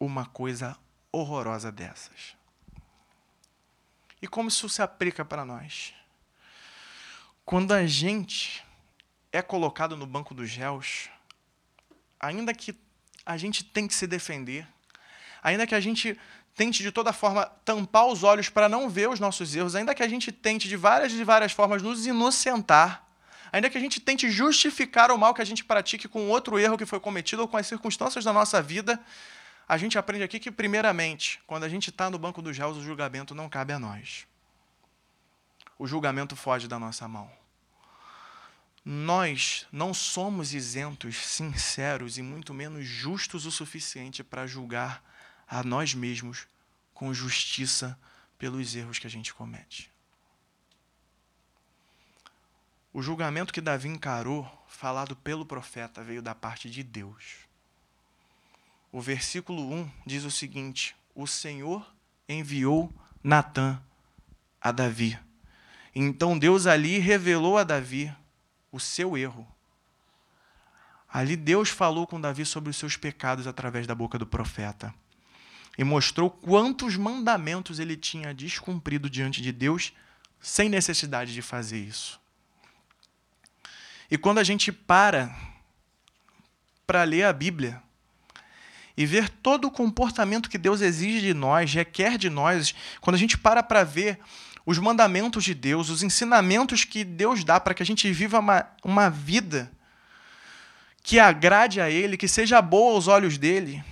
uma 0.00 0.24
coisa 0.24 0.74
horrorosa 1.12 1.70
dessas. 1.70 2.34
E 4.22 4.26
como 4.26 4.48
isso 4.48 4.70
se 4.70 4.80
aplica 4.80 5.22
para 5.22 5.44
nós? 5.44 5.92
Quando 7.44 7.72
a 7.72 7.86
gente 7.86 8.64
é 9.30 9.42
colocado 9.42 9.98
no 9.98 10.06
banco 10.06 10.32
dos 10.32 10.50
réus, 10.56 11.10
ainda 12.18 12.54
que 12.54 12.74
a 13.26 13.36
gente 13.36 13.62
tem 13.62 13.86
que 13.86 13.94
se 13.94 14.06
defender, 14.06 14.66
ainda 15.42 15.66
que 15.66 15.74
a 15.74 15.80
gente 15.80 16.18
tente 16.54 16.82
de 16.82 16.92
toda 16.92 17.12
forma 17.12 17.46
tampar 17.64 18.06
os 18.06 18.22
olhos 18.22 18.48
para 18.48 18.68
não 18.68 18.88
ver 18.88 19.08
os 19.08 19.20
nossos 19.20 19.54
erros, 19.54 19.74
ainda 19.74 19.94
que 19.94 20.02
a 20.02 20.08
gente 20.08 20.30
tente 20.30 20.68
de 20.68 20.76
várias 20.76 21.12
e 21.12 21.24
várias 21.24 21.52
formas 21.52 21.82
nos 21.82 22.06
inocentar, 22.06 23.06
ainda 23.52 23.68
que 23.68 23.78
a 23.78 23.80
gente 23.80 24.00
tente 24.00 24.30
justificar 24.30 25.10
o 25.10 25.18
mal 25.18 25.34
que 25.34 25.42
a 25.42 25.46
gente 25.46 25.64
pratique 25.64 26.08
com 26.08 26.28
outro 26.28 26.58
erro 26.58 26.78
que 26.78 26.86
foi 26.86 27.00
cometido 27.00 27.42
ou 27.42 27.48
com 27.48 27.56
as 27.56 27.66
circunstâncias 27.66 28.24
da 28.24 28.32
nossa 28.32 28.62
vida, 28.62 29.00
a 29.66 29.76
gente 29.76 29.98
aprende 29.98 30.22
aqui 30.22 30.38
que, 30.38 30.50
primeiramente, 30.50 31.40
quando 31.46 31.64
a 31.64 31.68
gente 31.68 31.90
está 31.90 32.10
no 32.10 32.18
banco 32.18 32.42
dos 32.42 32.56
réus, 32.56 32.76
o 32.76 32.82
julgamento 32.82 33.34
não 33.34 33.48
cabe 33.48 33.72
a 33.72 33.78
nós 33.78 34.26
o 35.78 35.86
julgamento 35.86 36.36
foge 36.36 36.68
da 36.68 36.78
nossa 36.78 37.06
mão. 37.08 37.30
Nós 38.84 39.66
não 39.72 39.94
somos 39.94 40.52
isentos, 40.52 41.16
sinceros 41.16 42.18
e 42.18 42.22
muito 42.22 42.52
menos 42.52 42.84
justos 42.86 43.46
o 43.46 43.50
suficiente 43.50 44.22
para 44.22 44.46
julgar 44.46 45.02
a 45.48 45.62
nós 45.62 45.94
mesmos 45.94 46.46
com 46.92 47.12
justiça 47.12 47.98
pelos 48.38 48.74
erros 48.74 48.98
que 48.98 49.06
a 49.06 49.10
gente 49.10 49.32
comete. 49.32 49.90
O 52.92 53.02
julgamento 53.02 53.52
que 53.52 53.60
Davi 53.60 53.88
encarou, 53.88 54.46
falado 54.68 55.16
pelo 55.16 55.44
profeta, 55.44 56.02
veio 56.02 56.22
da 56.22 56.34
parte 56.34 56.70
de 56.70 56.82
Deus. 56.82 57.46
O 58.92 59.00
versículo 59.00 59.72
1 59.72 59.90
diz 60.06 60.24
o 60.24 60.30
seguinte: 60.30 60.94
O 61.14 61.26
Senhor 61.26 61.84
enviou 62.28 62.92
Natã 63.22 63.82
a 64.60 64.70
Davi 64.70 65.18
então 65.94 66.36
Deus 66.36 66.66
ali 66.66 66.98
revelou 66.98 67.56
a 67.56 67.62
Davi 67.62 68.12
o 68.72 68.80
seu 68.80 69.16
erro. 69.16 69.46
Ali 71.08 71.36
Deus 71.36 71.68
falou 71.68 72.06
com 72.06 72.20
Davi 72.20 72.44
sobre 72.44 72.70
os 72.70 72.76
seus 72.76 72.96
pecados 72.96 73.46
através 73.46 73.86
da 73.86 73.94
boca 73.94 74.18
do 74.18 74.26
profeta. 74.26 74.92
E 75.76 75.84
mostrou 75.84 76.30
quantos 76.30 76.96
mandamentos 76.96 77.78
ele 77.78 77.96
tinha 77.96 78.32
descumprido 78.32 79.10
diante 79.10 79.42
de 79.42 79.50
Deus 79.50 79.92
sem 80.40 80.68
necessidade 80.68 81.32
de 81.32 81.42
fazer 81.42 81.78
isso. 81.78 82.20
E 84.10 84.18
quando 84.18 84.38
a 84.38 84.44
gente 84.44 84.70
para 84.70 85.34
para 86.86 87.02
ler 87.02 87.24
a 87.24 87.32
Bíblia 87.32 87.82
e 88.96 89.06
ver 89.06 89.28
todo 89.28 89.66
o 89.66 89.70
comportamento 89.70 90.50
que 90.50 90.58
Deus 90.58 90.80
exige 90.80 91.20
de 91.20 91.34
nós, 91.34 91.72
requer 91.72 92.18
de 92.18 92.28
nós, 92.28 92.74
quando 93.00 93.16
a 93.16 93.18
gente 93.18 93.38
para 93.38 93.62
para 93.62 93.82
ver 93.82 94.20
os 94.66 94.78
mandamentos 94.78 95.44
de 95.44 95.54
Deus, 95.54 95.88
os 95.88 96.02
ensinamentos 96.02 96.84
que 96.84 97.04
Deus 97.04 97.42
dá 97.42 97.58
para 97.58 97.74
que 97.74 97.82
a 97.82 97.86
gente 97.86 98.10
viva 98.12 98.38
uma, 98.38 98.66
uma 98.82 99.10
vida 99.10 99.70
que 101.02 101.18
agrade 101.18 101.80
a 101.80 101.90
Ele, 101.90 102.16
que 102.16 102.28
seja 102.28 102.62
boa 102.62 102.94
aos 102.94 103.08
olhos 103.08 103.36
dele, 103.36 103.84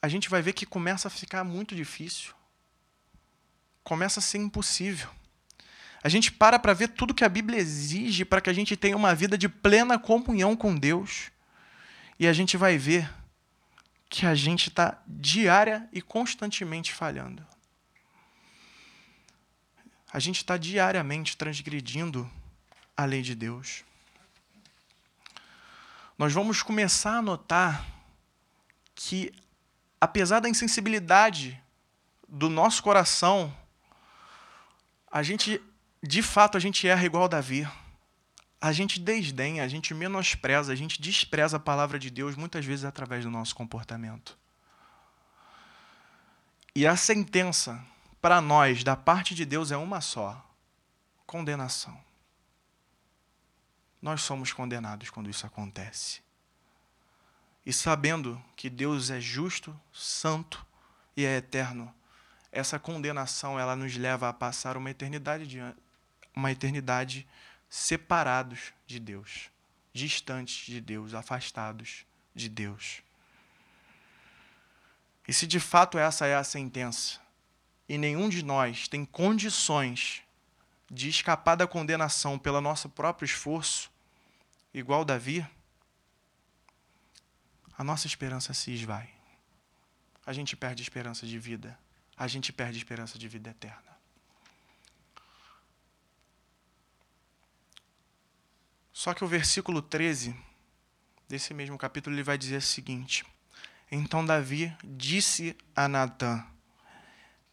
a 0.00 0.08
gente 0.08 0.28
vai 0.28 0.42
ver 0.42 0.52
que 0.52 0.66
começa 0.66 1.08
a 1.08 1.10
ficar 1.10 1.44
muito 1.44 1.74
difícil. 1.74 2.32
Começa 3.82 4.20
a 4.20 4.22
ser 4.22 4.38
impossível. 4.38 5.08
A 6.02 6.08
gente 6.08 6.30
para 6.30 6.58
para 6.58 6.74
ver 6.74 6.88
tudo 6.88 7.14
que 7.14 7.24
a 7.24 7.28
Bíblia 7.28 7.58
exige 7.58 8.24
para 8.24 8.40
que 8.40 8.50
a 8.50 8.52
gente 8.52 8.76
tenha 8.76 8.96
uma 8.96 9.14
vida 9.14 9.36
de 9.36 9.48
plena 9.48 9.98
comunhão 9.98 10.56
com 10.56 10.74
Deus. 10.74 11.30
E 12.18 12.26
a 12.26 12.32
gente 12.32 12.56
vai 12.56 12.78
ver 12.78 13.10
que 14.08 14.24
a 14.24 14.34
gente 14.34 14.68
está 14.68 15.02
diária 15.06 15.88
e 15.92 16.00
constantemente 16.00 16.92
falhando 16.92 17.44
a 20.16 20.18
gente 20.18 20.38
está 20.38 20.56
diariamente 20.56 21.36
transgredindo 21.36 22.26
a 22.96 23.04
lei 23.04 23.20
de 23.20 23.34
Deus. 23.34 23.84
Nós 26.16 26.32
vamos 26.32 26.62
começar 26.62 27.18
a 27.18 27.20
notar 27.20 27.86
que, 28.94 29.30
apesar 30.00 30.40
da 30.40 30.48
insensibilidade 30.48 31.60
do 32.28 32.48
nosso 32.48 32.82
coração, 32.82 33.54
a 35.10 35.22
gente, 35.22 35.60
de 36.02 36.22
fato, 36.22 36.56
a 36.56 36.60
gente 36.60 36.86
erra 36.86 37.04
igual 37.04 37.28
Davi. 37.28 37.66
A 38.60 38.72
gente 38.72 38.98
desdenha, 38.98 39.62
a 39.62 39.68
gente 39.68 39.94
menospreza, 39.94 40.72
a 40.72 40.76
gente 40.76 41.00
despreza 41.00 41.56
a 41.56 41.60
palavra 41.60 41.98
de 41.98 42.10
Deus 42.10 42.36
muitas 42.36 42.64
vezes 42.64 42.84
através 42.84 43.24
do 43.24 43.30
nosso 43.30 43.54
comportamento. 43.54 44.36
E 46.74 46.86
a 46.86 46.96
sentença 46.96 47.82
para 48.20 48.40
nós, 48.40 48.82
da 48.82 48.96
parte 48.96 49.34
de 49.34 49.44
Deus, 49.44 49.70
é 49.70 49.76
uma 49.76 50.00
só: 50.00 50.44
condenação. 51.26 51.98
Nós 54.00 54.22
somos 54.22 54.52
condenados 54.52 55.10
quando 55.10 55.30
isso 55.30 55.46
acontece. 55.46 56.25
E 57.66 57.72
sabendo 57.72 58.40
que 58.54 58.70
Deus 58.70 59.10
é 59.10 59.20
justo, 59.20 59.78
santo 59.92 60.64
e 61.16 61.24
é 61.24 61.38
eterno, 61.38 61.92
essa 62.52 62.78
condenação 62.78 63.58
ela 63.58 63.74
nos 63.74 63.96
leva 63.96 64.28
a 64.28 64.32
passar 64.32 64.76
uma 64.76 64.88
eternidade 64.88 65.48
de, 65.48 65.58
uma 66.32 66.52
eternidade 66.52 67.26
separados 67.68 68.72
de 68.86 69.00
Deus, 69.00 69.50
distantes 69.92 70.64
de 70.66 70.80
Deus, 70.80 71.12
afastados 71.12 72.06
de 72.32 72.48
Deus. 72.48 73.02
E 75.26 75.32
se 75.32 75.44
de 75.44 75.58
fato 75.58 75.98
essa 75.98 76.24
é 76.24 76.36
a 76.36 76.44
sentença, 76.44 77.20
e 77.88 77.98
nenhum 77.98 78.28
de 78.28 78.44
nós 78.44 78.86
tem 78.86 79.04
condições 79.04 80.22
de 80.88 81.08
escapar 81.08 81.56
da 81.56 81.66
condenação 81.66 82.38
pelo 82.38 82.60
nosso 82.60 82.88
próprio 82.88 83.26
esforço, 83.26 83.90
igual 84.72 85.04
Davi, 85.04 85.44
a 87.76 87.84
nossa 87.84 88.06
esperança 88.06 88.54
se 88.54 88.72
esvai. 88.72 89.08
A 90.24 90.32
gente 90.32 90.56
perde 90.56 90.82
esperança 90.82 91.26
de 91.26 91.38
vida. 91.38 91.78
A 92.16 92.26
gente 92.26 92.52
perde 92.52 92.78
esperança 92.78 93.18
de 93.18 93.28
vida 93.28 93.50
eterna. 93.50 93.96
Só 98.92 99.12
que 99.12 99.22
o 99.22 99.28
versículo 99.28 99.82
13 99.82 100.34
desse 101.28 101.52
mesmo 101.52 101.76
capítulo 101.76 102.16
ele 102.16 102.22
vai 102.22 102.38
dizer 102.38 102.56
o 102.56 102.62
seguinte: 102.62 103.24
Então 103.90 104.24
Davi 104.24 104.74
disse 104.82 105.56
a 105.74 105.86
Natã: 105.86 106.44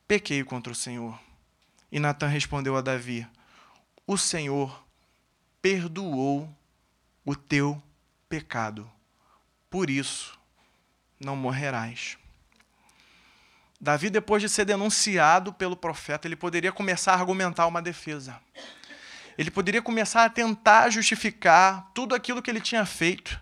pequei 0.07 0.43
contra 0.43 0.71
o 0.71 0.75
Senhor. 0.75 1.19
E 1.91 1.99
Natan 1.99 2.27
respondeu 2.27 2.77
a 2.77 2.81
Davi: 2.81 3.27
O 4.05 4.17
Senhor 4.17 4.85
perdoou 5.61 6.47
o 7.25 7.35
teu 7.35 7.81
pecado, 8.27 8.89
por 9.73 9.89
isso 9.89 10.37
não 11.19 11.35
morrerás. 11.35 12.15
Davi, 13.81 14.07
depois 14.07 14.39
de 14.39 14.47
ser 14.47 14.65
denunciado 14.65 15.51
pelo 15.51 15.75
profeta, 15.75 16.27
ele 16.27 16.35
poderia 16.35 16.71
começar 16.71 17.13
a 17.13 17.15
argumentar 17.15 17.65
uma 17.65 17.81
defesa. 17.81 18.39
Ele 19.35 19.49
poderia 19.49 19.81
começar 19.81 20.25
a 20.25 20.29
tentar 20.29 20.91
justificar 20.91 21.89
tudo 21.91 22.13
aquilo 22.13 22.39
que 22.39 22.51
ele 22.51 22.61
tinha 22.61 22.85
feito. 22.85 23.41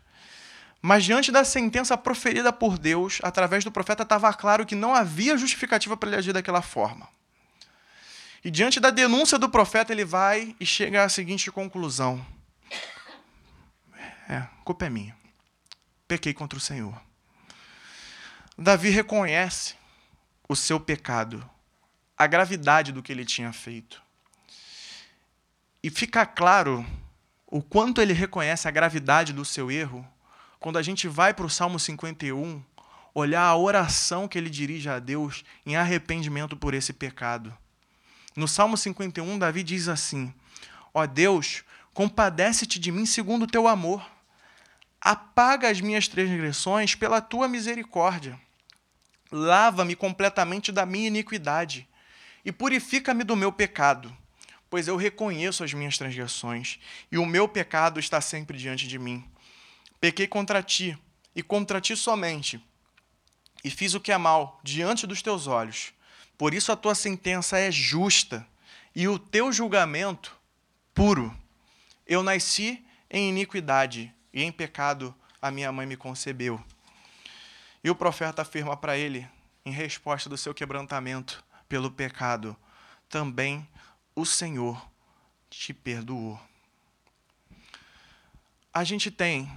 Mas 0.81 1.03
diante 1.03 1.33
da 1.33 1.43
sentença 1.43 1.97
proferida 1.97 2.53
por 2.53 2.77
Deus, 2.77 3.19
através 3.23 3.65
do 3.65 3.71
profeta, 3.71 4.03
estava 4.03 4.33
claro 4.33 4.65
que 4.65 4.73
não 4.73 4.95
havia 4.95 5.37
justificativa 5.37 5.97
para 5.97 6.07
ele 6.07 6.15
agir 6.15 6.31
daquela 6.31 6.61
forma. 6.61 7.09
E 8.41 8.49
diante 8.49 8.79
da 8.79 8.89
denúncia 8.89 9.37
do 9.37 9.49
profeta, 9.49 9.91
ele 9.91 10.05
vai 10.05 10.55
e 10.61 10.65
chega 10.65 11.03
à 11.03 11.09
seguinte 11.09 11.51
conclusão: 11.51 12.25
É, 14.29 14.47
culpa 14.63 14.85
é 14.85 14.89
minha. 14.89 15.20
Pequei 16.11 16.33
contra 16.33 16.57
o 16.57 16.61
Senhor. 16.61 17.01
Davi 18.57 18.89
reconhece 18.89 19.75
o 20.45 20.57
seu 20.57 20.77
pecado, 20.77 21.49
a 22.17 22.27
gravidade 22.27 22.91
do 22.91 23.01
que 23.01 23.13
ele 23.13 23.23
tinha 23.23 23.53
feito. 23.53 24.03
E 25.81 25.89
fica 25.89 26.25
claro 26.25 26.85
o 27.47 27.61
quanto 27.61 28.01
ele 28.01 28.11
reconhece 28.11 28.67
a 28.67 28.71
gravidade 28.71 29.31
do 29.31 29.45
seu 29.45 29.71
erro 29.71 30.05
quando 30.59 30.77
a 30.77 30.81
gente 30.81 31.07
vai 31.07 31.33
para 31.33 31.45
o 31.45 31.49
Salmo 31.49 31.79
51, 31.79 32.61
olhar 33.15 33.43
a 33.43 33.55
oração 33.55 34.27
que 34.27 34.37
ele 34.37 34.49
dirige 34.49 34.89
a 34.89 34.99
Deus 34.99 35.45
em 35.65 35.77
arrependimento 35.77 36.57
por 36.57 36.73
esse 36.73 36.91
pecado. 36.91 37.57
No 38.35 38.49
Salmo 38.49 38.75
51, 38.75 39.39
Davi 39.39 39.63
diz 39.63 39.87
assim: 39.87 40.33
Ó 40.93 41.05
Deus, 41.05 41.63
compadece-te 41.93 42.79
de 42.79 42.91
mim 42.91 43.05
segundo 43.05 43.43
o 43.43 43.47
teu 43.47 43.65
amor. 43.65 44.05
Apaga 45.01 45.67
as 45.67 45.81
minhas 45.81 46.07
transgressões 46.07 46.93
pela 46.93 47.19
tua 47.19 47.47
misericórdia. 47.47 48.39
Lava-me 49.31 49.95
completamente 49.95 50.71
da 50.71 50.85
minha 50.85 51.07
iniquidade 51.07 51.89
e 52.45 52.51
purifica-me 52.51 53.23
do 53.23 53.35
meu 53.35 53.51
pecado, 53.51 54.15
pois 54.69 54.87
eu 54.87 54.95
reconheço 54.95 55.63
as 55.63 55.73
minhas 55.73 55.97
transgressões 55.97 56.79
e 57.11 57.17
o 57.17 57.25
meu 57.25 57.47
pecado 57.47 57.99
está 57.99 58.21
sempre 58.21 58.59
diante 58.59 58.87
de 58.87 58.99
mim. 58.99 59.25
Pequei 59.99 60.27
contra 60.27 60.61
ti 60.61 60.95
e 61.35 61.41
contra 61.41 61.81
ti 61.81 61.95
somente, 61.95 62.63
e 63.63 63.69
fiz 63.69 63.93
o 63.93 63.99
que 63.99 64.11
é 64.11 64.17
mal 64.17 64.59
diante 64.63 65.07
dos 65.07 65.21
teus 65.21 65.47
olhos. 65.47 65.93
Por 66.37 66.53
isso 66.53 66.71
a 66.71 66.75
tua 66.75 66.93
sentença 66.93 67.57
é 67.57 67.71
justa 67.71 68.45
e 68.95 69.07
o 69.07 69.17
teu 69.17 69.51
julgamento 69.51 70.35
puro. 70.93 71.35
Eu 72.05 72.21
nasci 72.21 72.85
em 73.09 73.29
iniquidade 73.29 74.13
e 74.33 74.43
em 74.43 74.51
pecado 74.51 75.13
a 75.41 75.49
minha 75.51 75.71
mãe 75.71 75.85
me 75.85 75.97
concebeu. 75.97 76.63
E 77.83 77.89
o 77.89 77.95
profeta 77.95 78.41
afirma 78.41 78.77
para 78.77 78.97
ele, 78.97 79.27
em 79.65 79.71
resposta 79.71 80.29
do 80.29 80.37
seu 80.37 80.53
quebrantamento 80.53 81.43
pelo 81.67 81.91
pecado, 81.91 82.55
também 83.09 83.67
o 84.15 84.25
Senhor 84.25 84.89
te 85.49 85.73
perdoou. 85.73 86.39
A 88.73 88.83
gente 88.83 89.11
tem 89.11 89.51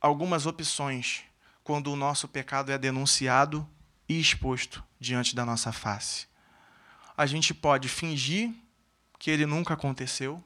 algumas 0.00 0.46
opções 0.46 1.24
quando 1.64 1.92
o 1.92 1.96
nosso 1.96 2.28
pecado 2.28 2.70
é 2.70 2.78
denunciado 2.78 3.68
e 4.08 4.20
exposto 4.20 4.84
diante 5.00 5.34
da 5.34 5.44
nossa 5.44 5.72
face. 5.72 6.28
A 7.16 7.26
gente 7.26 7.52
pode 7.52 7.88
fingir 7.88 8.54
que 9.18 9.30
ele 9.30 9.46
nunca 9.46 9.74
aconteceu. 9.74 10.42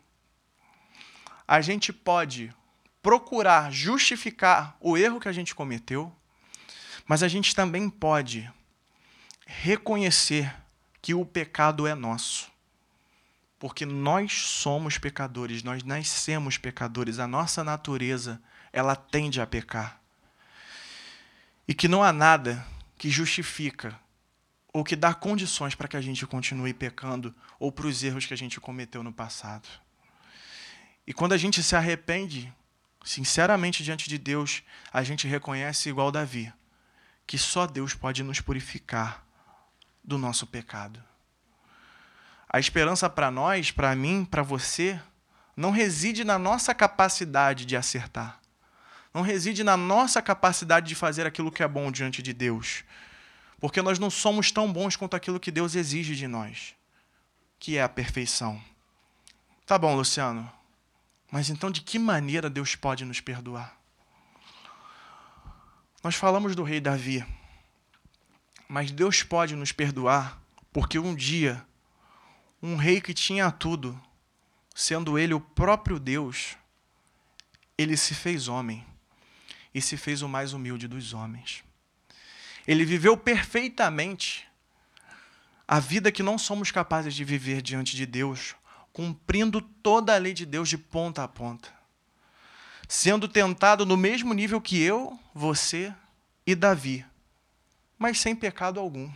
A 1.46 1.60
gente 1.60 1.92
pode 1.92 2.54
procurar 3.02 3.72
justificar 3.72 4.76
o 4.80 4.96
erro 4.96 5.20
que 5.20 5.28
a 5.28 5.32
gente 5.32 5.54
cometeu, 5.54 6.14
mas 7.06 7.22
a 7.22 7.28
gente 7.28 7.54
também 7.54 7.88
pode 7.88 8.50
reconhecer 9.46 10.54
que 11.02 11.14
o 11.14 11.24
pecado 11.24 11.86
é 11.86 11.94
nosso. 11.94 12.50
Porque 13.58 13.84
nós 13.84 14.32
somos 14.32 14.96
pecadores, 14.96 15.62
nós 15.62 15.82
nascemos 15.82 16.56
pecadores, 16.56 17.18
a 17.18 17.26
nossa 17.26 17.62
natureza, 17.62 18.40
ela 18.72 18.96
tende 18.96 19.40
a 19.40 19.46
pecar. 19.46 20.00
E 21.66 21.74
que 21.74 21.88
não 21.88 22.02
há 22.02 22.12
nada 22.12 22.64
que 22.96 23.10
justifica 23.10 23.98
ou 24.72 24.84
que 24.84 24.94
dá 24.94 25.12
condições 25.12 25.74
para 25.74 25.88
que 25.88 25.96
a 25.96 26.00
gente 26.00 26.26
continue 26.26 26.72
pecando 26.72 27.34
ou 27.58 27.72
para 27.72 27.86
os 27.86 28.02
erros 28.02 28.24
que 28.24 28.34
a 28.34 28.36
gente 28.36 28.60
cometeu 28.60 29.02
no 29.02 29.12
passado. 29.12 29.68
E 31.06 31.12
quando 31.12 31.32
a 31.32 31.36
gente 31.36 31.62
se 31.62 31.74
arrepende, 31.74 32.52
sinceramente 33.04 33.82
diante 33.82 34.08
de 34.08 34.18
Deus, 34.18 34.62
a 34.92 35.02
gente 35.02 35.26
reconhece, 35.26 35.88
igual 35.88 36.12
Davi, 36.12 36.52
que 37.26 37.38
só 37.38 37.66
Deus 37.66 37.94
pode 37.94 38.22
nos 38.22 38.40
purificar 38.40 39.24
do 40.02 40.18
nosso 40.18 40.46
pecado. 40.46 41.02
A 42.48 42.58
esperança 42.58 43.08
para 43.08 43.30
nós, 43.30 43.70
para 43.70 43.94
mim, 43.94 44.24
para 44.24 44.42
você, 44.42 45.00
não 45.56 45.70
reside 45.70 46.24
na 46.24 46.38
nossa 46.38 46.74
capacidade 46.74 47.64
de 47.64 47.76
acertar. 47.76 48.40
Não 49.14 49.22
reside 49.22 49.62
na 49.62 49.76
nossa 49.76 50.20
capacidade 50.22 50.88
de 50.88 50.94
fazer 50.94 51.26
aquilo 51.26 51.50
que 51.52 51.62
é 51.62 51.68
bom 51.68 51.90
diante 51.90 52.22
de 52.22 52.32
Deus. 52.32 52.84
Porque 53.60 53.82
nós 53.82 53.98
não 53.98 54.10
somos 54.10 54.50
tão 54.50 54.72
bons 54.72 54.96
quanto 54.96 55.14
aquilo 55.14 55.40
que 55.40 55.50
Deus 55.50 55.74
exige 55.74 56.16
de 56.16 56.26
nós, 56.26 56.74
que 57.58 57.76
é 57.76 57.82
a 57.82 57.88
perfeição. 57.88 58.60
Tá 59.66 59.78
bom, 59.78 59.94
Luciano. 59.94 60.50
Mas 61.30 61.48
então 61.48 61.70
de 61.70 61.80
que 61.80 61.98
maneira 61.98 62.50
Deus 62.50 62.74
pode 62.74 63.04
nos 63.04 63.20
perdoar? 63.20 63.78
Nós 66.02 66.14
falamos 66.14 66.56
do 66.56 66.62
rei 66.62 66.80
Davi, 66.80 67.24
mas 68.68 68.90
Deus 68.90 69.22
pode 69.22 69.54
nos 69.54 69.72
perdoar 69.72 70.40
porque 70.72 70.98
um 70.98 71.14
dia 71.14 71.64
um 72.62 72.76
rei 72.76 73.00
que 73.00 73.14
tinha 73.14 73.50
tudo, 73.50 74.00
sendo 74.74 75.18
ele 75.18 75.32
o 75.32 75.40
próprio 75.40 75.98
Deus, 75.98 76.56
ele 77.76 77.96
se 77.96 78.14
fez 78.14 78.48
homem 78.48 78.86
e 79.74 79.80
se 79.80 79.96
fez 79.96 80.20
o 80.20 80.28
mais 80.28 80.52
humilde 80.52 80.86
dos 80.86 81.14
homens. 81.14 81.64
Ele 82.66 82.84
viveu 82.84 83.16
perfeitamente 83.16 84.46
a 85.66 85.80
vida 85.80 86.12
que 86.12 86.22
não 86.22 86.36
somos 86.36 86.70
capazes 86.70 87.14
de 87.14 87.24
viver 87.24 87.62
diante 87.62 87.96
de 87.96 88.04
Deus, 88.04 88.54
cumprindo 89.00 89.62
toda 89.62 90.14
a 90.14 90.18
lei 90.18 90.34
de 90.34 90.44
Deus 90.44 90.68
de 90.68 90.76
ponta 90.76 91.24
a 91.24 91.28
ponta. 91.28 91.72
Sendo 92.86 93.26
tentado 93.26 93.86
no 93.86 93.96
mesmo 93.96 94.34
nível 94.34 94.60
que 94.60 94.78
eu, 94.78 95.18
você 95.32 95.94
e 96.46 96.54
Davi, 96.54 97.02
mas 97.98 98.20
sem 98.20 98.36
pecado 98.36 98.78
algum. 98.78 99.10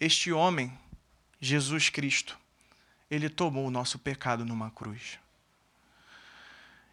Este 0.00 0.32
homem, 0.32 0.72
Jesus 1.38 1.90
Cristo, 1.90 2.38
ele 3.10 3.28
tomou 3.28 3.66
o 3.66 3.70
nosso 3.70 3.98
pecado 3.98 4.42
numa 4.42 4.70
cruz. 4.70 5.18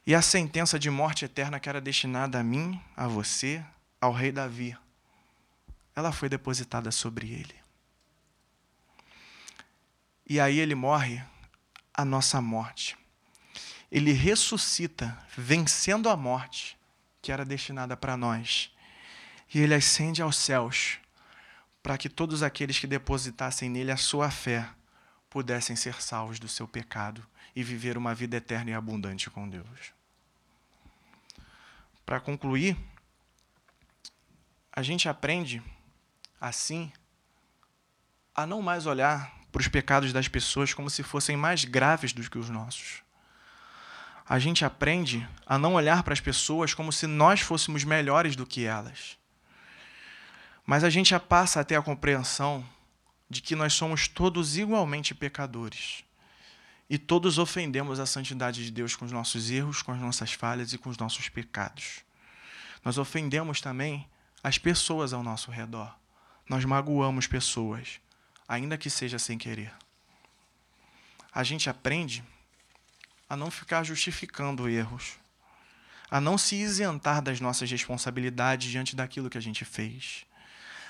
E 0.05 0.13
a 0.13 0.21
sentença 0.21 0.77
de 0.77 0.89
morte 0.89 1.23
eterna 1.23 1.61
que 1.61 1.69
era 1.69 1.79
destinada 1.79 2.41
a 2.41 2.43
mim, 2.43 2.77
a 2.93 3.07
você, 3.07 3.63
ao 4.01 4.11
rei 4.11 4.33
Davi, 4.33 4.77
ela 5.95 6.11
foi 6.11 6.27
depositada 6.27 6.91
sobre 6.91 7.31
ele. 7.31 7.55
E 10.29 10.41
aí 10.41 10.59
ele 10.59 10.75
morre 10.75 11.23
a 11.97 12.05
nossa 12.05 12.39
morte. 12.39 12.95
Ele 13.91 14.13
ressuscita, 14.13 15.17
vencendo 15.35 16.07
a 16.07 16.15
morte 16.15 16.77
que 17.21 17.31
era 17.31 17.43
destinada 17.43 17.97
para 17.97 18.15
nós. 18.15 18.71
E 19.53 19.59
ele 19.59 19.73
ascende 19.73 20.21
aos 20.21 20.37
céus, 20.37 20.99
para 21.81 21.97
que 21.97 22.07
todos 22.07 22.43
aqueles 22.43 22.77
que 22.77 22.85
depositassem 22.85 23.69
nele 23.69 23.91
a 23.91 23.97
sua 23.97 24.29
fé 24.29 24.69
pudessem 25.29 25.75
ser 25.75 26.01
salvos 26.01 26.39
do 26.39 26.47
seu 26.47 26.67
pecado 26.67 27.25
e 27.55 27.63
viver 27.63 27.97
uma 27.97 28.13
vida 28.13 28.37
eterna 28.37 28.71
e 28.71 28.73
abundante 28.73 29.29
com 29.29 29.49
Deus. 29.49 29.93
Para 32.05 32.19
concluir, 32.19 32.77
a 34.71 34.83
gente 34.83 35.09
aprende, 35.09 35.61
assim, 36.39 36.91
a 38.35 38.45
não 38.45 38.61
mais 38.61 38.85
olhar 38.85 39.33
para 39.57 39.61
os 39.63 39.67
pecados 39.67 40.13
das 40.13 40.27
pessoas 40.27 40.71
como 40.71 40.87
se 40.87 41.01
fossem 41.01 41.35
mais 41.35 41.65
graves 41.65 42.13
do 42.13 42.21
que 42.29 42.37
os 42.37 42.47
nossos. 42.47 43.01
A 44.29 44.37
gente 44.37 44.63
aprende 44.63 45.27
a 45.47 45.57
não 45.57 45.73
olhar 45.73 46.03
para 46.03 46.13
as 46.13 46.19
pessoas 46.19 46.75
como 46.75 46.91
se 46.91 47.07
nós 47.07 47.39
fôssemos 47.41 47.83
melhores 47.83 48.35
do 48.35 48.45
que 48.45 48.65
elas. 48.65 49.17
Mas 50.63 50.83
a 50.83 50.91
gente 50.91 51.17
passa 51.21 51.59
a 51.59 51.63
ter 51.63 51.73
a 51.73 51.81
compreensão 51.81 52.63
de 53.27 53.41
que 53.41 53.55
nós 53.55 53.73
somos 53.73 54.07
todos 54.07 54.57
igualmente 54.57 55.15
pecadores. 55.15 56.03
E 56.87 56.99
todos 56.99 57.39
ofendemos 57.39 57.99
a 57.99 58.05
santidade 58.05 58.63
de 58.63 58.69
Deus 58.69 58.95
com 58.95 59.05
os 59.05 59.11
nossos 59.11 59.49
erros, 59.49 59.81
com 59.81 59.91
as 59.91 59.99
nossas 59.99 60.33
falhas 60.33 60.71
e 60.71 60.77
com 60.77 60.91
os 60.91 60.99
nossos 60.99 61.29
pecados. 61.29 62.01
Nós 62.85 62.99
ofendemos 62.99 63.59
também 63.59 64.07
as 64.43 64.59
pessoas 64.59 65.13
ao 65.13 65.23
nosso 65.23 65.49
redor. 65.49 65.97
Nós 66.47 66.63
magoamos 66.63 67.25
pessoas 67.25 67.99
ainda 68.47 68.77
que 68.77 68.89
seja 68.89 69.19
sem 69.19 69.37
querer. 69.37 69.73
A 71.33 71.43
gente 71.43 71.69
aprende 71.69 72.23
a 73.29 73.35
não 73.35 73.51
ficar 73.51 73.83
justificando 73.83 74.69
erros, 74.69 75.17
a 76.09 76.21
não 76.21 76.37
se 76.37 76.55
isentar 76.55 77.21
das 77.21 77.41
nossas 77.41 77.69
responsabilidades 77.69 78.71
diante 78.71 78.95
daquilo 78.95 79.29
que 79.29 79.37
a 79.37 79.41
gente 79.41 79.65
fez, 79.65 80.25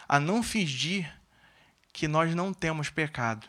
a 0.08 0.20
não 0.20 0.44
fingir 0.44 1.12
que 1.92 2.08
nós 2.08 2.36
não 2.36 2.54
temos 2.54 2.90
pecado 2.90 3.48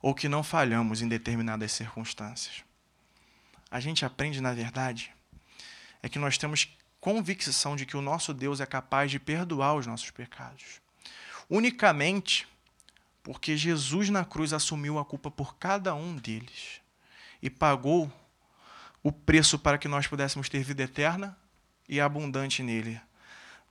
ou 0.00 0.14
que 0.14 0.28
não 0.28 0.42
falhamos 0.42 1.02
em 1.02 1.08
determinadas 1.08 1.72
circunstâncias. 1.72 2.64
A 3.70 3.78
gente 3.80 4.04
aprende, 4.04 4.40
na 4.40 4.54
verdade, 4.54 5.12
é 6.02 6.08
que 6.08 6.18
nós 6.18 6.38
temos 6.38 6.74
convicção 7.00 7.76
de 7.76 7.84
que 7.84 7.96
o 7.96 8.02
nosso 8.02 8.32
Deus 8.32 8.60
é 8.60 8.66
capaz 8.66 9.10
de 9.10 9.18
perdoar 9.18 9.74
os 9.74 9.86
nossos 9.86 10.10
pecados. 10.10 10.80
Unicamente 11.50 12.48
porque 13.22 13.56
Jesus 13.56 14.08
na 14.08 14.24
cruz 14.24 14.52
assumiu 14.52 14.98
a 14.98 15.04
culpa 15.04 15.30
por 15.30 15.56
cada 15.56 15.94
um 15.94 16.16
deles 16.16 16.80
e 17.42 17.50
pagou 17.50 18.12
o 19.02 19.12
preço 19.12 19.58
para 19.58 19.78
que 19.78 19.88
nós 19.88 20.06
pudéssemos 20.06 20.48
ter 20.48 20.62
vida 20.62 20.82
eterna 20.82 21.36
e 21.88 22.00
abundante 22.00 22.62
nele. 22.62 23.00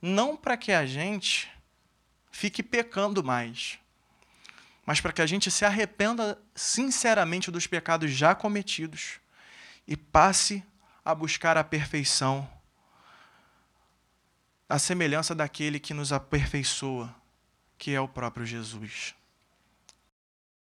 Não 0.00 0.36
para 0.36 0.56
que 0.56 0.72
a 0.72 0.86
gente 0.86 1.50
fique 2.30 2.62
pecando 2.62 3.22
mais, 3.22 3.78
mas 4.86 5.00
para 5.00 5.12
que 5.12 5.20
a 5.20 5.26
gente 5.26 5.50
se 5.50 5.64
arrependa 5.64 6.40
sinceramente 6.54 7.50
dos 7.50 7.66
pecados 7.66 8.10
já 8.10 8.34
cometidos 8.34 9.20
e 9.86 9.96
passe 9.96 10.64
a 11.04 11.14
buscar 11.14 11.56
a 11.56 11.64
perfeição, 11.64 12.48
a 14.68 14.78
semelhança 14.78 15.34
daquele 15.34 15.80
que 15.80 15.94
nos 15.94 16.12
aperfeiçoa, 16.12 17.14
que 17.76 17.94
é 17.94 18.00
o 18.00 18.08
próprio 18.08 18.46
Jesus. 18.46 19.14